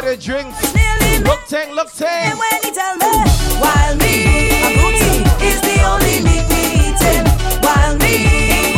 [0.00, 0.74] old, they had their drinks.
[0.74, 2.08] nearly Look, ting, look, ting.
[2.08, 3.12] and when he tell me,
[3.60, 4.48] while me
[5.46, 7.60] is the only meat we eating, eh?
[7.62, 8.72] while me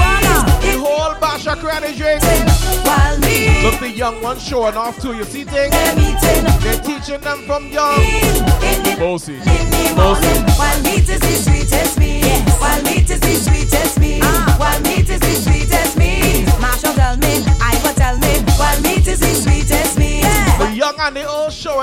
[0.62, 2.24] The whole Basha crew had their drinks.
[2.26, 2.82] Eh?
[2.84, 5.14] while me Look, the young ones showing off too.
[5.16, 5.74] You see things?
[5.74, 8.00] am eating They're teaching them from young.
[8.00, 9.34] in the Bossy.
[9.34, 11.21] in the morning, while meat is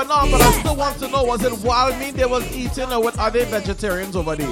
[0.00, 2.92] showing off, but I still want to know was it wild meat they was eating
[2.92, 4.48] or what are they vegetarians over there?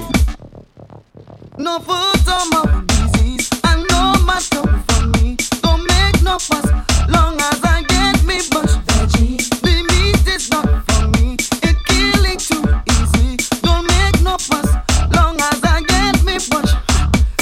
[1.57, 5.35] No food, no more disease, and no matter for me.
[5.61, 6.65] Don't make no fuss,
[7.09, 9.37] long as I get me bush veggie.
[9.61, 12.63] The meat is not for me, it killing too
[12.95, 13.37] easy.
[13.61, 14.69] Don't make no fuss,
[15.15, 16.73] long as I get me bush.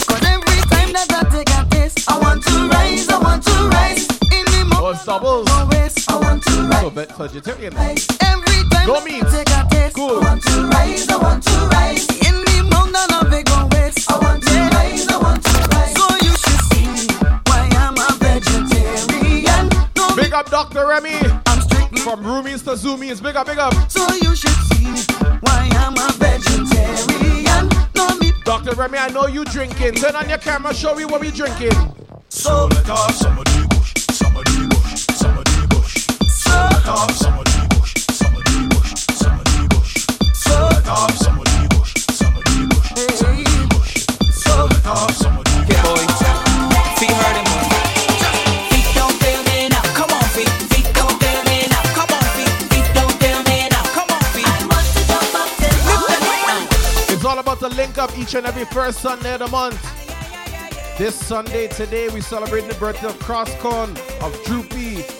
[0.07, 3.51] Cause every time that I take a taste, I want to rise, I want to
[3.69, 4.07] rise.
[4.31, 5.56] In the Oh,
[7.05, 7.17] to rise.
[7.17, 7.73] So ve- vegetarian.
[8.21, 9.23] Every time Go that meat.
[9.23, 10.19] I take a taste, Cool.
[10.23, 12.07] I want to rise, I want to rise.
[12.27, 15.93] In the mountain of big weights, I want to rise, I want to rise.
[15.95, 17.07] So you should see
[17.47, 19.69] why I'm a vegetarian.
[19.95, 20.87] No, Big up Dr.
[20.87, 21.19] Remy.
[21.47, 23.21] I'm strictly From roomies to zoomies.
[23.21, 23.73] Big up, big up.
[23.89, 24.87] so you should see
[25.41, 27.69] why I'm a vegetarian.
[27.95, 28.75] No meat, Dr.
[28.75, 29.95] Remy, I know you drinking.
[29.95, 31.71] Turn on your camera, show me what we drinking.
[32.29, 33.37] so Let off some
[36.87, 37.77] first Sunday
[57.47, 59.79] of the link up each and every person near the month.
[60.97, 63.89] This Sunday, today, we celebrate the birthday of Crosscon,
[64.21, 64.76] of Droopy,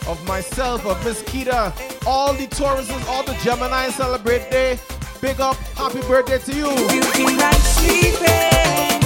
[0.08, 1.72] of myself, of Miss Kita.
[2.06, 4.78] All the Tauruses, all the Gemini celebrate day.
[5.20, 6.70] Big up, happy birthday to you.
[6.94, 9.00] You feel like sleeping.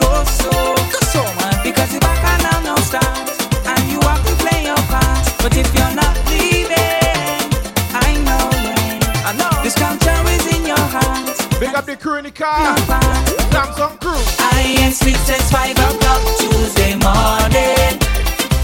[0.00, 1.62] Go so, go so, man.
[1.62, 3.06] Because the back and down no start.
[3.66, 5.22] And you have to play your part.
[5.38, 7.46] But if you're not leaving,
[7.94, 8.50] I know.
[9.24, 9.62] I know.
[9.62, 11.60] This culture is in your heart.
[11.60, 12.76] Big up the crew in the car.
[13.54, 14.18] Samsung crew.
[14.40, 18.07] I am sleep since 5 o'clock Tuesday morning.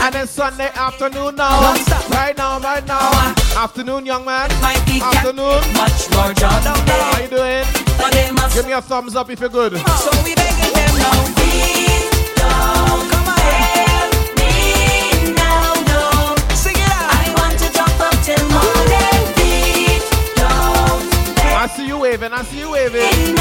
[0.05, 1.73] And then Sunday afternoon now.
[2.11, 3.11] Right now, right now.
[3.57, 4.51] Afternoon, young man.
[4.61, 5.63] My feet can't Afternoon.
[5.73, 7.23] much more job down How there.
[7.23, 7.65] you doing?
[7.97, 9.73] But they must Give me a thumbs up if you're good.
[9.73, 11.25] So we begging them now.
[11.41, 13.29] Please don't come
[14.37, 16.37] me now, no.
[16.55, 17.09] Sing it out.
[17.09, 18.15] I want to jump up
[18.53, 19.25] morning.
[19.41, 20.05] Please
[20.37, 21.09] don't
[21.57, 23.35] I see you waving, I see you waving.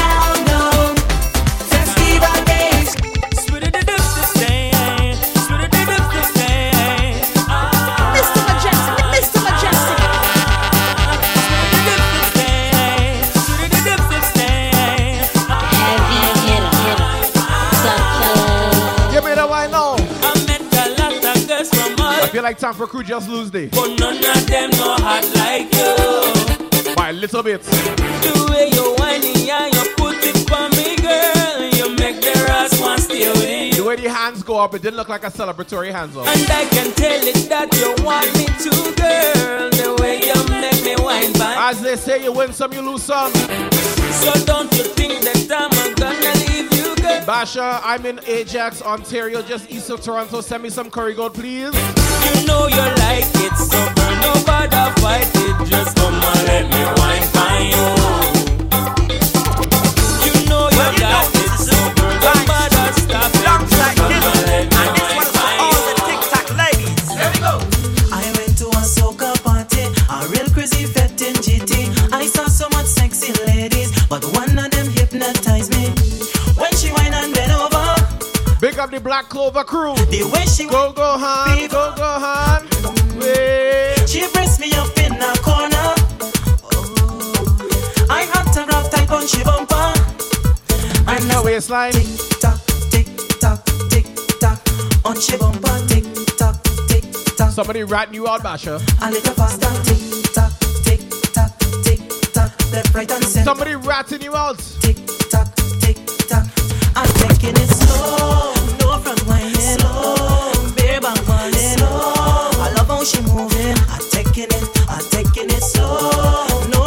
[22.44, 23.68] Like time for crew just lose day.
[23.68, 26.94] But none of them know hot like you.
[26.94, 27.62] By a little bit.
[27.62, 31.64] The way you whining and you put it for me, girl.
[31.72, 33.82] You make the ass want stay with you.
[33.82, 36.26] The way the hands go up, it didn't look like a celebratory hands up.
[36.26, 39.70] And I can tell it that you want me to, girl.
[39.70, 41.56] The way you make me whine back.
[41.72, 43.32] As they say, you win some, you lose some.
[43.32, 46.73] So don't you think that I'm gonna leave?
[47.26, 50.40] Basha, I'm in Ajax, Ontario, just east of Toronto.
[50.40, 51.72] Send me some curry gold, please.
[51.74, 55.66] You know you like it, so girl, no bother fight it.
[55.68, 57.86] Just come and let me whine for you.
[60.24, 61.33] You know you got
[78.84, 79.94] up the Black Clover crew.
[80.10, 81.68] the way she Go, go, Han.
[81.68, 82.68] Go, go, Han.
[83.18, 84.06] Wait.
[84.06, 85.94] She pressed me up in a corner.
[86.68, 89.74] Oh, I had to grab tight on she bumper.
[91.08, 91.92] And the waistline.
[91.92, 92.60] Tick tock,
[92.90, 93.06] tick
[93.40, 94.06] tock, tick
[94.38, 94.60] tock.
[95.06, 96.04] On she bumper, tick
[96.36, 97.04] tock, tick
[97.36, 97.52] tock.
[97.52, 98.80] Somebody ratting you out, Basha.
[99.02, 100.52] A little faster, tick tock,
[100.84, 101.00] tick
[101.32, 102.00] tock, tick
[102.34, 102.52] tock.
[102.72, 103.44] Left, right, and center.
[103.44, 104.58] Somebody ratting you out.
[104.80, 104.96] Tick
[105.30, 105.48] tock,
[105.80, 105.96] tick
[106.28, 106.44] tock.
[106.96, 108.53] I'm taking it slow,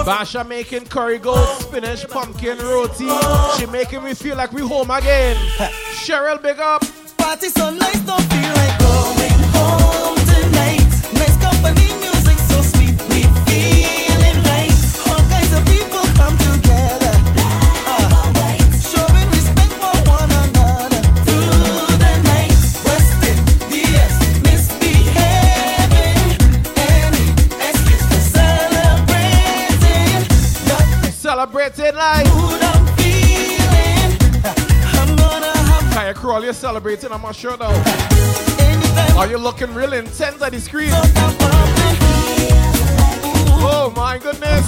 [0.07, 3.09] Basha making curry gold, spinach, pumpkin, roti.
[3.57, 5.35] She making me feel like we home again.
[6.03, 6.81] Cheryl, big up.
[7.17, 10.87] Party so nice, don't feel like going home tonight.
[11.13, 11.87] Nice company,
[31.97, 32.27] Life.
[32.35, 34.17] mood I'm feeling,
[34.99, 37.73] I'm gonna have Kaya Crawl, you're celebrating, I'm not sure though.
[39.17, 40.91] Are you looking real intense at the screen?
[43.59, 44.67] Oh my goodness.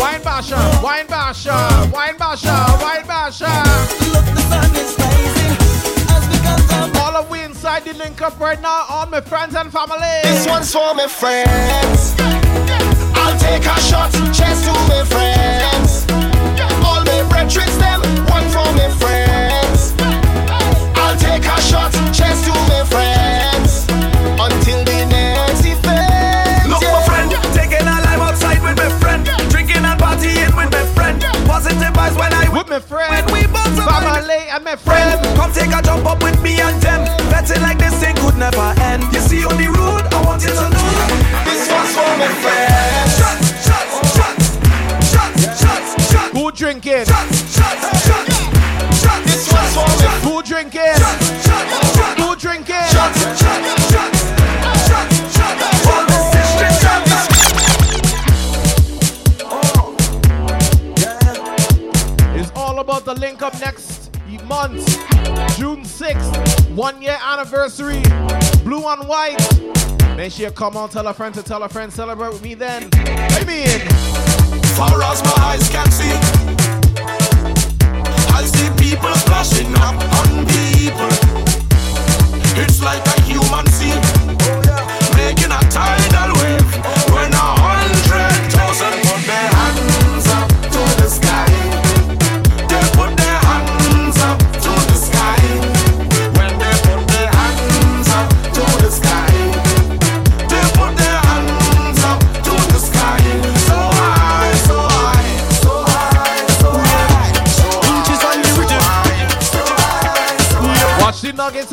[0.00, 2.29] Wine Basha, Wine Basha, Wine Basha,
[8.00, 10.16] link up right now, all my friends and family.
[10.22, 12.14] This one's for my friends.
[13.14, 16.06] I'll take a shot, cheers to my friends.
[16.86, 18.00] All my brethren, them,
[50.60, 51.02] drinking?
[52.18, 52.76] Who drinking?
[62.34, 64.10] It's all about the link up next
[64.46, 64.86] month,
[65.56, 68.02] June 6th, one year anniversary.
[68.64, 69.38] Blue and white.
[70.16, 72.54] Make sure you come on, tell a friend to tell a friend, celebrate with me
[72.54, 72.90] then.
[72.92, 73.80] I mean,
[74.76, 76.12] Far as my eyes can see,
[78.32, 78.79] I see
[79.30, 81.08] splashing up on people.
[82.62, 83.94] It's like a human sea,
[85.14, 86.39] making a tidal wave.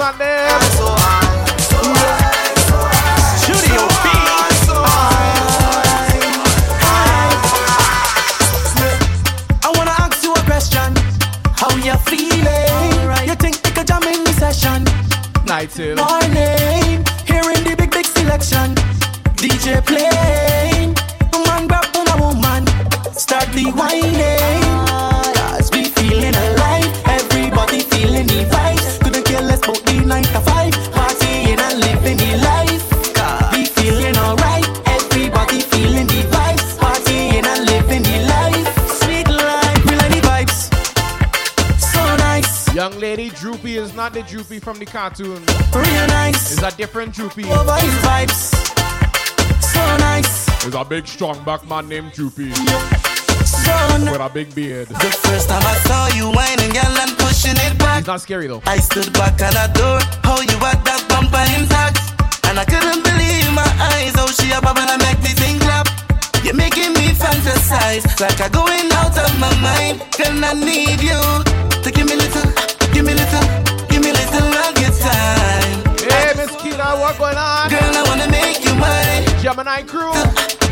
[0.07, 0.61] On them.
[0.71, 3.37] so high, so high, so high.
[3.43, 4.07] Studio B.
[9.63, 10.89] I wanna ask you a question.
[11.59, 13.27] How you feeling?
[13.27, 14.83] You think we could jam in the session?
[15.45, 15.97] Night till.
[15.97, 18.75] Morning, hearing the big big selection.
[19.35, 20.95] DJ playing.
[21.47, 22.63] Man grab on a woman,
[23.13, 24.66] start the whining.
[44.17, 45.45] The droopy from the cartoon.
[45.69, 46.51] Real nice.
[46.53, 47.45] It's a different droopy.
[47.45, 48.49] Over his vibes.
[49.61, 50.49] So nice.
[50.63, 52.51] There's a big strong back man named Droopy
[53.45, 54.09] So nice.
[54.09, 54.87] with a big beard.
[54.87, 57.99] The first time I saw you whining, girl, and pushing it back.
[57.99, 58.63] It's not scary though.
[58.65, 62.01] I stood back and adored how oh, you had that bumper intact.
[62.49, 65.85] And I couldn't believe my eyes, how she up and I make the thing clap.
[66.43, 70.01] You're making me fantasize, like I'm going out of my mind.
[70.17, 71.21] Girl, I need you
[71.85, 72.49] to give me little,
[72.93, 73.66] give me little,
[75.07, 75.77] time.
[76.09, 77.69] Hey, Miss Keela, what going on?
[77.69, 79.23] Girl, I wanna make you mine.
[79.41, 80.13] Gemini crew.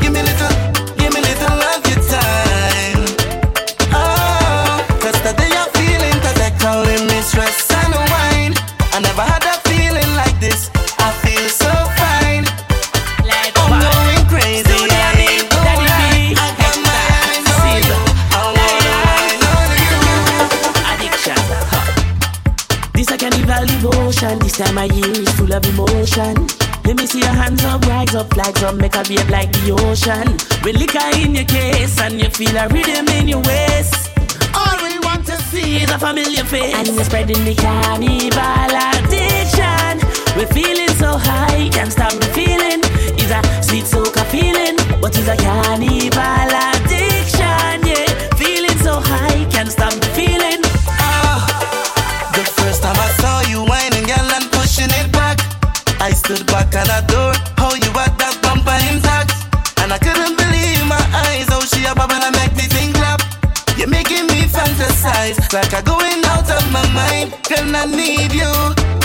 [0.01, 0.53] Give me little,
[0.99, 3.01] give me little of your time.
[3.95, 8.53] Oh, cause today I'm feeling, cause they calling me stress and wine.
[8.95, 9.55] I never had a
[24.06, 24.39] devotion.
[24.39, 26.36] This time of year is full of emotion.
[26.86, 29.72] Let me see your hands up, rise up, flags up, make a wave like the
[29.72, 30.38] ocean.
[30.64, 34.12] With liquor in your case and you feel a rhythm in your waist.
[34.53, 36.76] All we want to see is a familiar face.
[36.76, 39.95] And we're spreading the carnival addiction.
[40.38, 42.82] We're feeling so high, can't stop the feeling.
[43.18, 47.78] It's a sweet soca feeling, but it's a carnival addiction.
[47.89, 48.06] Yeah,
[48.38, 50.55] feeling so high, can't stop the feeling.
[56.26, 59.30] Stood back and adored how you had that bumper intact.
[59.78, 63.21] And I couldn't believe my eyes, how she up and I make me thing clap.
[63.78, 67.30] You're making me fantasize, like I'm going out of my mind.
[67.45, 68.49] Girl, I need you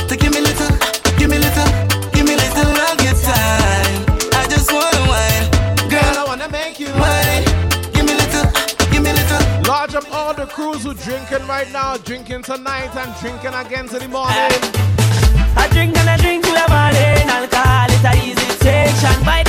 [0.08, 0.72] to give me little,
[1.20, 1.68] give me little,
[2.16, 4.00] give me little of your time.
[4.40, 5.44] I just wanna wine,
[5.92, 7.44] girl, I wanna make you wine.
[7.92, 8.48] Give me little,
[8.88, 9.44] give me little.
[9.68, 13.98] Large up all the crews who drinking right now, drinking tonight and drinking again to
[14.00, 14.56] the morning.
[15.60, 16.49] I drink and I drink
[18.04, 19.24] a easy station.
[19.24, 19.39] By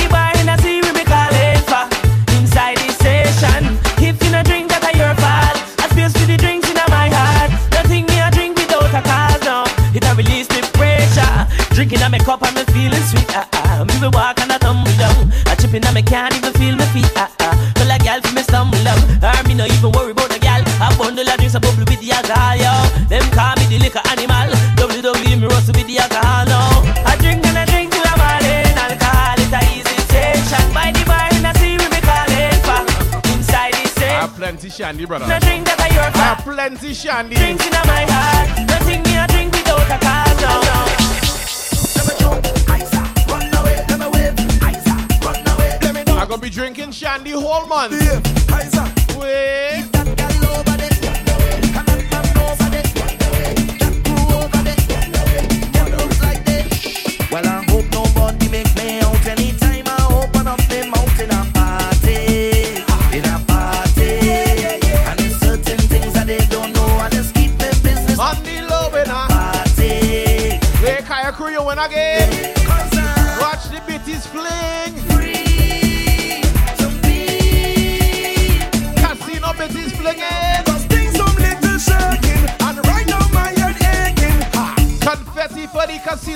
[35.02, 35.26] shandy, brother.
[35.26, 37.36] No drink that your I have plenty shandy.
[37.36, 38.11] Drinks in my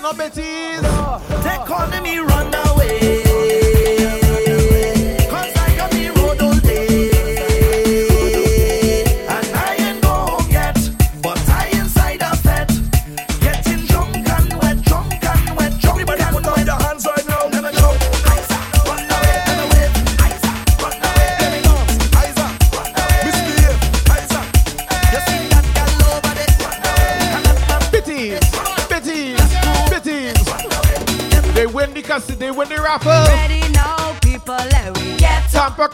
[0.02, 0.82] bitties.
[1.42, 3.25] They calling me runaway.
[3.25, 3.25] Cause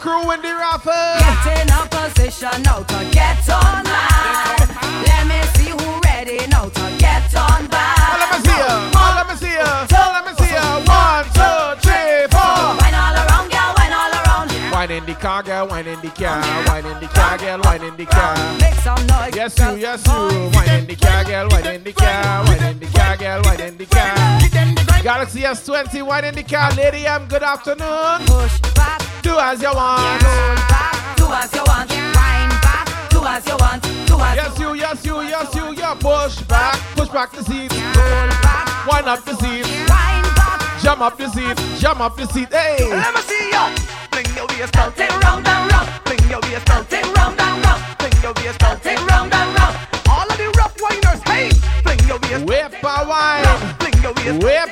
[0.03, 0.91] Crew win the raffle.
[0.91, 4.67] Get in a position now to get on mad.
[5.07, 8.19] Let me see who ready now to get on bad.
[8.19, 8.91] Let me see ya.
[8.99, 9.87] Oh, let me see ya.
[9.95, 10.83] Oh, let me see ya.
[10.83, 12.75] One, two, three, four.
[12.83, 14.51] Wine all around, girl, wine all around.
[14.73, 15.69] Wine in the car, girl.
[15.69, 16.43] Wine in the car.
[16.67, 17.61] Wine in the car, girl.
[17.63, 18.35] Wine in the car.
[18.59, 19.33] Make some noise.
[19.33, 20.51] Yes, you, yes, you.
[20.51, 21.47] Wine in the car, girl.
[21.49, 22.43] Wine in the car.
[22.43, 23.41] Wine in the car, girl.
[23.45, 25.01] Wine in the car.
[25.01, 26.73] Galaxy S20, wine in the car.
[26.75, 28.19] Lady M, good afternoon.
[28.25, 28.62] Push back, Do as
[29.63, 30.21] you want.
[30.23, 31.89] roll back, do as you want.
[31.89, 33.81] Wine back, do as you want.
[34.07, 35.73] Do as Yes, you, yes, you, yes, you.
[35.73, 36.75] Yeah, push back.
[36.95, 37.71] Push back the seat.
[37.71, 39.65] roll back, Wind up the seat.
[39.89, 40.59] wine back.
[40.81, 41.57] Jump up the seat.
[41.79, 42.49] Jump up the seat.
[42.51, 42.77] Hey.
[42.89, 43.69] Let me see ya.
[44.11, 44.95] Fling your waist out.
[44.95, 46.89] Take round and round, Fling your waist out.
[46.89, 48.83] take round and round, Fling your waist out.
[48.83, 49.75] take round and round.
[50.09, 51.49] All of the rough winers, hey!
[51.83, 52.73] Fling your waist waist.
[52.73, 53.45] Whip a wine.
[53.79, 54.43] Fling your waist.
[54.43, 54.62] Whip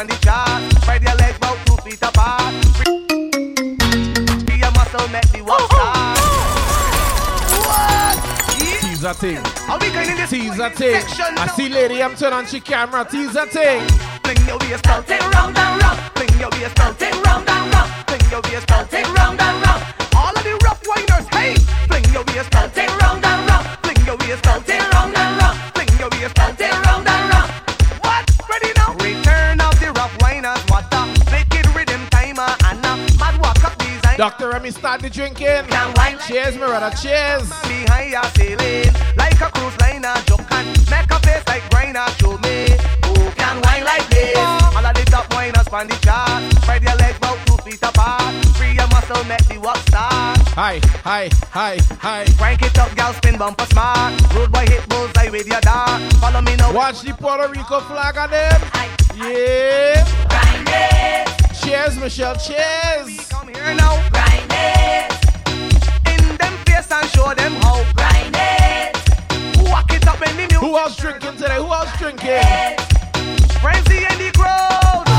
[0.00, 0.72] on the chart.
[0.82, 2.54] Spread your legs about two feet apart.
[2.76, 6.18] Free your muscle, make the walk start.
[7.68, 8.16] What?
[8.58, 8.80] Yeah.
[8.80, 9.42] Tease a thing.
[9.68, 11.00] Are we going in this Tease thing.
[11.00, 13.04] section I see lady, I'm turning on she camera.
[13.04, 13.86] Tease a thing.
[14.24, 15.98] Fling your waist out, take round and round.
[16.16, 16.98] Fling your waist out,
[35.10, 35.66] drinking.
[35.96, 36.94] Like Cheers, my brother.
[36.96, 37.48] Cheers.
[37.66, 40.14] behind your sailing like a cruise liner.
[40.26, 42.06] Joke and make a face like grinder.
[42.18, 42.70] Show me
[43.04, 44.36] who can wine like this.
[44.36, 46.42] All of the top winers on the chart.
[46.62, 48.34] Spread your legs about two feet apart.
[48.56, 50.38] Free your muscle, make the walk start.
[50.54, 52.24] Hi, hi, hi, hi.
[52.38, 54.14] Crank it up, gal, spin bumper smart.
[54.34, 56.00] Road boy hit bullseye with your dart.
[56.14, 56.72] Follow me now.
[56.72, 58.60] Watch the Puerto Rico flag on them.
[59.16, 60.10] Yeah.
[61.62, 62.36] Cheers, Michelle.
[62.36, 63.28] Cheers.
[63.28, 64.00] Come here now.
[64.10, 65.12] Grind it.
[66.06, 67.84] In them face and show them how.
[67.94, 69.70] Grind it.
[69.70, 70.56] Walk it up in the music.
[70.58, 71.56] Who else drinking today?
[71.56, 72.78] Who else drinking?
[73.60, 75.09] Frenzy in the crowd.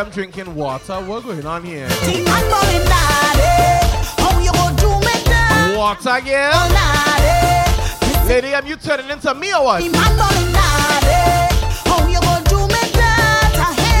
[0.00, 0.94] I'm drinking water.
[0.94, 1.86] What's going on here?
[2.06, 3.84] Team man ballin' naughty.
[4.16, 5.74] How you gonna do me that?
[5.76, 6.56] Water, girl.
[6.72, 8.16] Naughty.
[8.16, 8.24] Eh?
[8.26, 9.82] Lady, am you turning into me or what?
[9.82, 11.52] Team man ballin' naughty.
[11.84, 12.80] How you gonna do me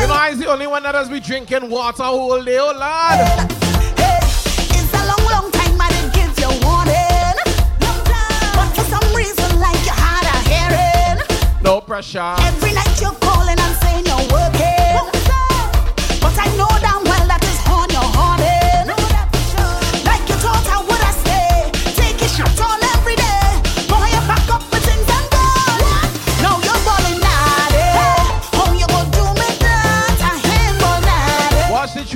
[0.00, 3.20] You know, I'm the only one that has been drinking water all day, oh lord.
[4.00, 4.24] Eh,
[5.04, 7.36] long, long time I didn't give you warning.
[8.56, 11.20] But for some reason, like you had a hearing.
[11.62, 12.36] No pressure.
[12.40, 14.69] Every night you're calling and saying you're working.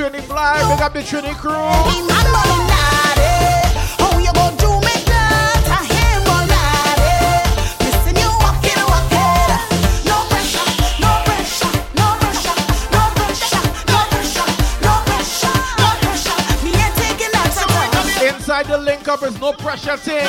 [0.05, 0.61] Trinity fly.
[0.69, 1.55] Big up the Trinity crew.
[1.55, 3.73] I'm balling naughty.
[3.97, 5.65] How you gonna do me that?
[5.65, 7.17] I ain't ball naughty.
[7.81, 9.49] Listen, you walk it, walk it.
[10.05, 10.61] No pressure,
[11.01, 12.53] no pressure, no pressure,
[12.85, 14.45] no pressure, no pressure,
[14.85, 16.37] no pressure, no pressure.
[16.61, 20.29] Me ain't taking that Inside the link up is no pressure thing.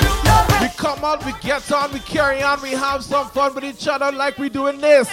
[0.63, 3.89] We come out, we get on, we carry on, we have some fun with each
[3.89, 5.09] other like we doing this.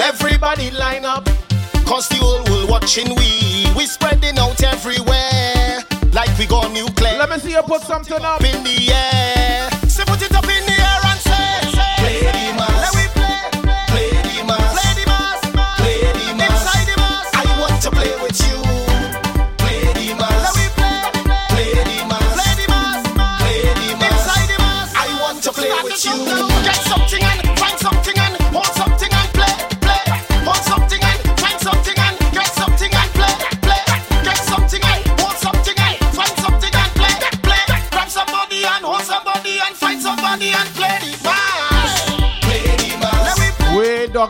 [0.00, 1.24] Everybody line up.
[1.84, 3.66] Cause the whole world watching we.
[3.76, 5.80] We spreading out everywhere.
[6.12, 7.18] Like we got nuclear.
[7.18, 9.70] Let me see you put something up in the air.
[9.88, 10.59] Say put it up in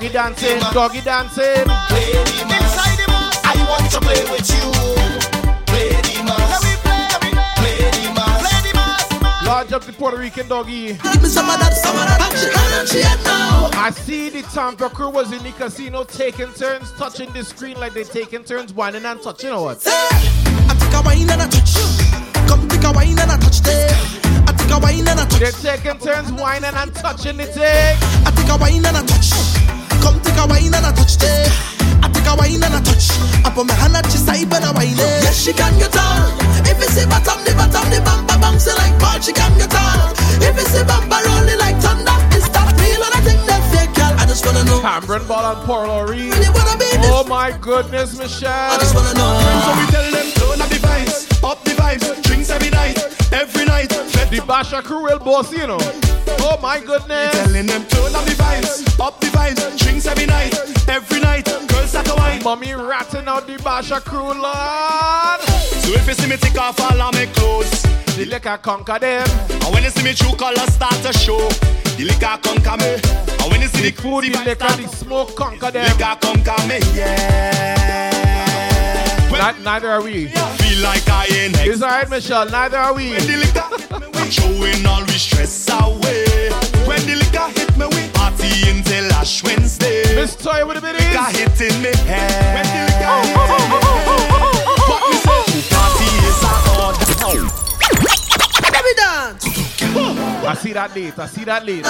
[0.00, 1.64] doggy dancing, doggy dancing.
[1.88, 2.72] Play the mass.
[2.72, 3.44] Inside the mass.
[3.44, 4.72] I want to play with you.
[5.66, 6.64] Play the mass.
[6.64, 7.44] Let we play.
[7.60, 8.40] Play the mass.
[8.40, 9.46] Play the mass.
[9.46, 10.94] Large up the Puerto Rican doggy.
[10.94, 13.68] Give me some of that, some of that action energy now.
[13.74, 17.92] I see the Tampa crew was in the casino taking turns touching the screen like
[17.92, 19.82] they taking turns whining and touching or what?
[19.86, 21.76] I take a wine and a touch.
[22.48, 23.90] Come take a wine and a touch there.
[24.48, 25.60] I take a wine and a touch.
[25.60, 27.98] They're taking turns whining and touching the thing.
[28.24, 29.19] I take a wine and a touch.
[30.40, 31.52] Come take a wine and a touch there.
[32.00, 33.12] I take a wine and a touch.
[33.44, 35.20] I put my hand at your side when I wine it.
[35.20, 36.32] Yes, she can get on.
[36.64, 40.16] If you see bottom, the bottom, the bumper bouncing like ball, she can get on.
[40.40, 43.92] If you see bumper rolling like thunder, is that real or I think that fake,
[43.92, 44.16] girl?
[44.16, 44.80] I just wanna know.
[44.80, 46.32] Cameron Ball and Paul Reed.
[46.32, 47.12] Really wanna be this?
[47.12, 48.48] Oh my goodness, Michelle.
[48.48, 49.36] I just wanna know.
[49.44, 51.28] So we tell them turn up the vibes.
[51.44, 53.09] up the vibes, drinks every night.
[54.30, 55.78] The Basha crew will boss, you know.
[56.38, 57.32] Oh my goodness.
[57.32, 60.54] Telling them turn up the vibes, up the vibes, drinks every night,
[60.88, 61.46] every night.
[61.66, 62.40] Girls start to wine.
[62.44, 65.40] Mommy ratting out the Basha crew, Lord.
[65.82, 67.82] So if you see me take off all of my clothes,
[68.16, 69.28] the liquor conquer them.
[69.50, 71.48] And when you see me true colors start to show,
[71.96, 73.00] the liquor conquer me.
[73.42, 75.86] And when you see the, the food, the, the liquor, the smoke conquer them.
[75.86, 78.09] Liquor conquer me, yeah.
[79.30, 80.26] When, neither are we.
[80.28, 81.56] Feel like I ain't.
[81.60, 82.48] It's alright, Michelle.
[82.50, 83.10] Neither are we.
[83.10, 86.50] When the liquor hit me, we showing all we stress away.
[86.84, 90.02] When the liquor hit me, we party until Ash Wednesday.
[90.16, 92.56] Miss Toy with a bit Liquor hitting me head.
[92.56, 94.50] When the liquor hit me head.
[94.90, 95.44] What me say?
[95.70, 96.96] Party is a hard.
[98.72, 99.49] Let me dance.
[99.96, 101.18] I see that late.
[101.18, 101.82] I see that late.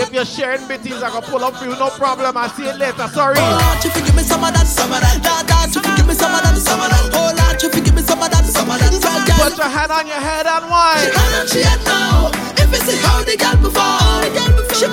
[0.00, 2.36] if you're sharing bitties, I can pull up for you, no problem.
[2.36, 3.06] I see it later.
[3.08, 3.36] Sorry.
[3.38, 5.20] Oh Lord, you forgive me some of that, some of that.
[5.22, 7.10] Da da, you forgive me some of that, some of that.
[7.12, 8.92] Oh Lord, you forgive me some of that, some of that.
[9.38, 10.98] Put your hand on your head and wine.
[10.98, 12.30] She hand on she head now.
[12.58, 14.76] If it's how the girl before, the girl before.
[14.76, 14.86] She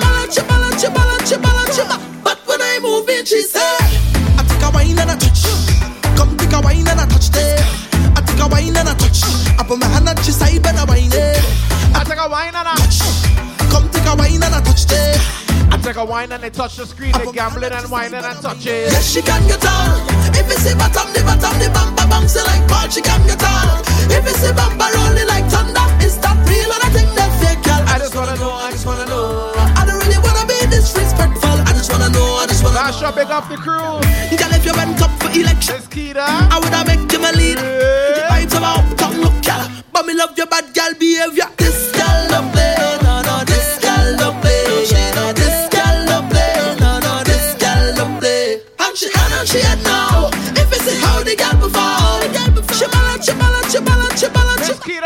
[15.96, 18.84] take a wine and they touch the screen, they gambling and whining and touching.
[18.92, 20.04] Yes, she can get on.
[20.36, 23.80] If it's a bottom, the bottom, the bumper bounce like ball, she can get on.
[24.12, 27.62] If it's a bumper rolling like thunder, is that real or I think that fake,
[27.64, 27.80] girl?
[27.88, 29.52] I just wanna know, I just wanna know.
[29.56, 31.56] I don't really wanna be disrespectful.
[31.64, 33.96] I just wanna know, I just wanna Dash up, big up the crew.
[34.36, 35.80] Girl, if you went up for election,
[36.20, 37.56] I woulda make you my lead.
[37.56, 38.28] Yeah.
[38.28, 39.64] Vibes of my uptown look, girl.
[39.92, 41.48] But me love your bad girl behavior.
[41.56, 41.85] This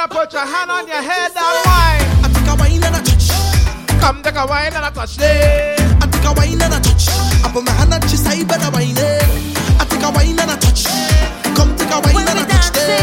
[0.08, 0.12] balance.
[0.12, 2.24] Put your hand on your head and wine.
[2.24, 3.28] I take a wine and a touch.
[4.00, 5.76] Come take a wine and a touch there.
[6.00, 7.08] I take a wine and a touch.
[7.44, 9.58] I put my hand on she side when I wine it.
[9.80, 10.84] I take a wine and a touch.
[11.56, 13.00] Come take a wine and a touch there.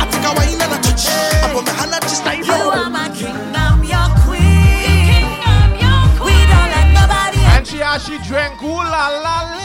[0.00, 1.06] I take a wine and a touch.
[1.08, 2.44] I put my hand on she side.
[2.44, 5.24] You are my king, I'm your queen.
[6.24, 9.63] We don't let nobody And she she drank, ooh la la la.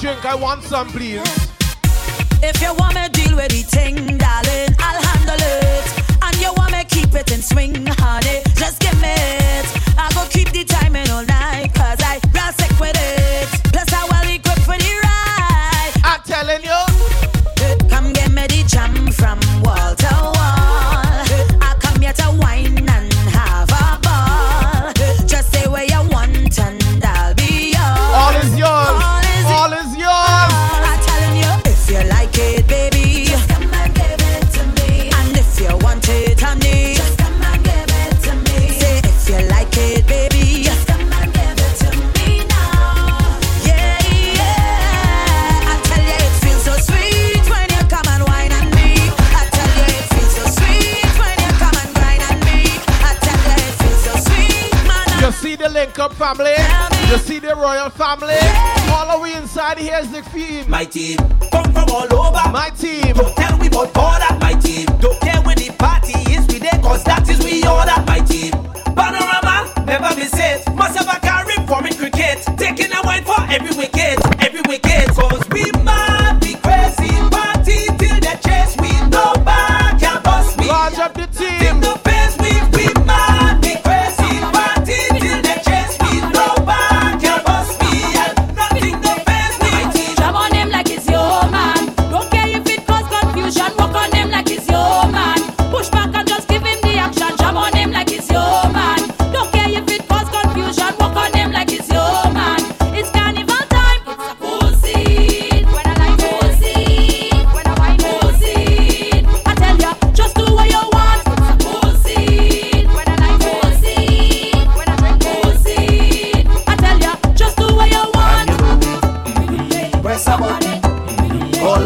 [0.00, 0.24] Drink?
[0.24, 1.22] I want some, please.
[2.40, 4.67] If you want me deal with the thing, darling,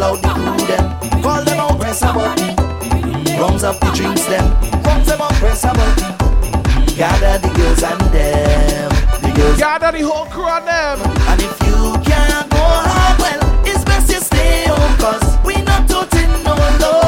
[0.03, 1.21] out the crew them.
[1.23, 2.55] Call them out, press a button.
[3.39, 4.45] Rounds up the drinks them.
[4.83, 6.95] Rounds them out, press a button.
[6.97, 8.91] Gather the girls and them.
[9.21, 9.57] The girls.
[9.57, 10.99] Gather the whole crew and them.
[11.29, 15.87] And if you can't go home, well, it's best you stay home, cause we not
[15.87, 17.02] tooting no love.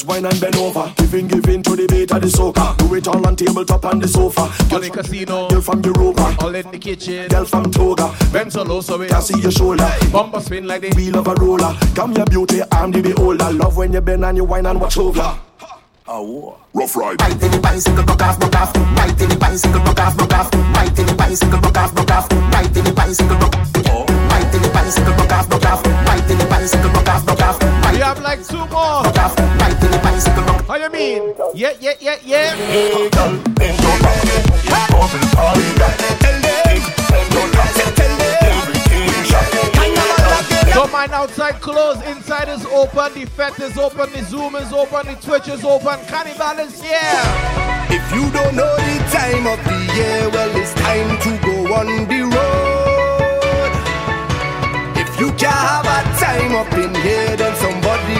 [0.00, 0.92] Just wine and bend over.
[0.96, 2.76] Giving, giving to the beat of the soca.
[2.78, 4.42] Do it all on tabletop and the sofa.
[4.74, 7.28] On the casino, Girl from Europa, all in the kitchen.
[7.28, 8.14] girl from Toga.
[8.32, 9.90] Bend so low so we Can see your shoulder.
[10.12, 11.74] bumper spin like the wheel of a roller.
[11.94, 13.52] Come your beauty, I'm the beholder.
[13.52, 15.38] Love when you bend and you wine and watch over.
[16.08, 16.56] Oh.
[16.72, 17.20] Rough ride.
[17.20, 18.74] Right in the bicycle, broke off, broke off.
[18.74, 20.52] Right in the bicycle, broke off, broke off.
[20.52, 22.30] Right in the bicycle, broke off, broke off.
[22.30, 24.56] Right in the bicycle, broke Right oh.
[24.56, 25.99] in the bicycle, broke off, broke off.
[26.60, 27.58] Bicycle, broke off, broke off.
[27.90, 29.00] We have like two more.
[29.00, 29.38] broke off.
[29.38, 31.34] Right the bicycle, broke How you mean?
[31.54, 32.54] Yeah, yeah, yeah, yeah.
[32.54, 34.20] Hey, girl, bend your back.
[34.20, 34.92] Quick, bend
[37.32, 37.80] your tack.
[38.44, 40.74] Everything shot.
[40.74, 45.06] Don't mind outside closed, inside is open, the FET is open, the Zoom is open,
[45.06, 47.22] the Twitch is open, Cannibal is here.
[47.88, 52.06] If you don't know the time of the year, well, it's time to go on
[52.06, 52.79] the road.
[55.20, 58.19] You can't have a time up in here, then somebody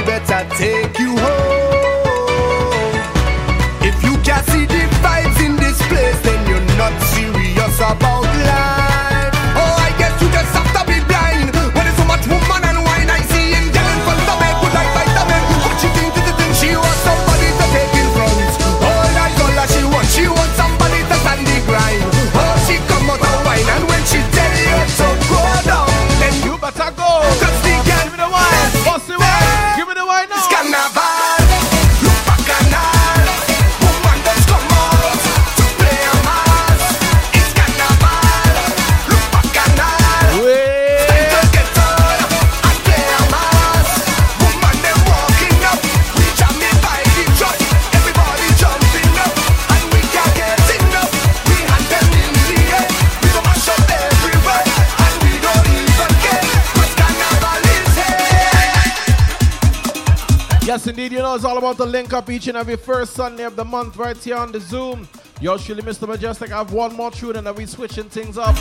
[61.74, 64.60] the link up each and every first Sunday of the month right here on the
[64.60, 65.06] Zoom.
[65.40, 66.08] Yours truly, Mr.
[66.08, 66.52] Mejustik.
[66.52, 68.56] I have one more tune and then we switching things up.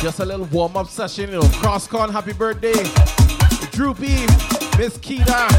[0.00, 1.42] Just a little warm up session, you know.
[1.60, 2.72] Crosscon, happy birthday.
[3.72, 4.26] Droopy,
[4.78, 5.50] Miss Keita,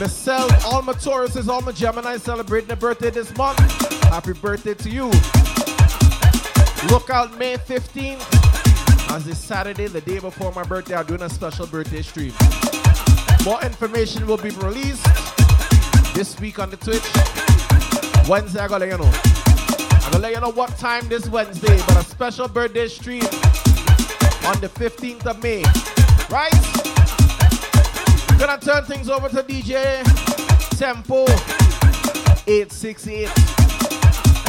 [0.00, 3.58] Miss Cell, all my Tauruses, all my Gemini celebrating their birthday this month.
[4.04, 5.06] Happy birthday to you.
[6.90, 9.10] Look out May 15th.
[9.10, 12.32] As it's Saturday, the day before my birthday, I'm doing a special birthday stream.
[13.44, 15.06] More information will be released
[16.14, 17.02] this week on the Twitch.
[18.28, 19.10] Wednesday, I'm gonna let you know.
[20.04, 23.24] I'm gonna let you know what time this Wednesday, but a special birthday stream
[24.46, 25.64] on the 15th of May.
[26.30, 26.52] Right?
[28.38, 30.04] Gonna turn things over to DJ
[30.78, 31.24] Tempo
[32.46, 33.26] 868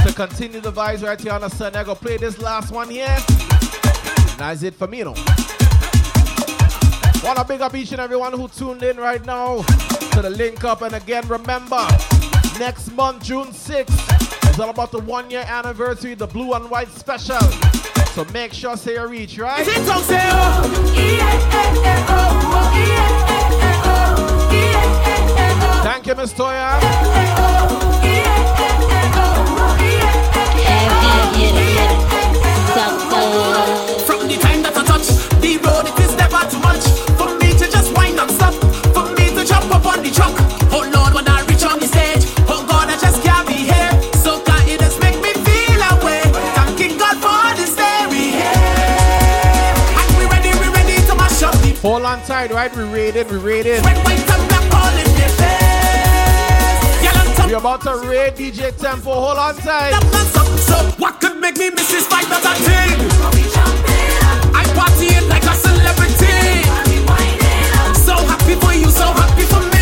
[0.06, 1.80] to continue the vibes right here on the Sunday.
[1.80, 3.08] I'm gonna play this last one here.
[3.08, 5.16] And that's it for me, you know.
[7.24, 9.66] Wanna big up each and everyone who tuned in right now
[10.16, 10.82] to the link up.
[10.82, 11.86] And again, remember,
[12.58, 16.88] next month, June 6th, is all about the one year anniversary, the blue and white
[16.88, 17.42] special.
[18.14, 19.66] So make sure say you reach, right?
[25.84, 26.80] Thank you, Miss Toya.
[34.06, 35.08] From the time that I touch
[35.42, 36.95] the road, it is never too much
[52.22, 52.76] the Hold right?
[52.76, 53.84] We raided, we raided.
[53.84, 57.04] red, white, and black all in the face.
[57.04, 59.12] Yell and We're about to raid DJ Tempo.
[59.14, 59.94] Hold on tight.
[60.60, 63.00] So what could make me miss this fight that I did?
[64.56, 66.64] I partying like a celebrity.
[68.06, 69.75] So happy for you, so happy for me.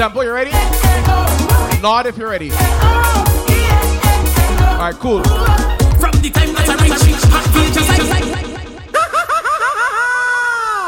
[0.00, 0.50] Tempo, you ready?
[1.82, 2.50] Nod if you're ready.
[2.50, 2.56] All
[4.78, 5.22] right, cool.
[5.22, 7.86] From the time that I reach, hot feel just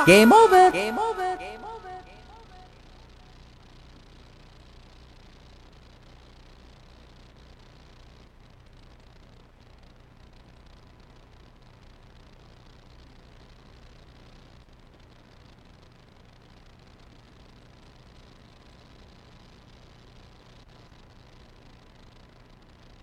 [0.01, 0.71] like Game over.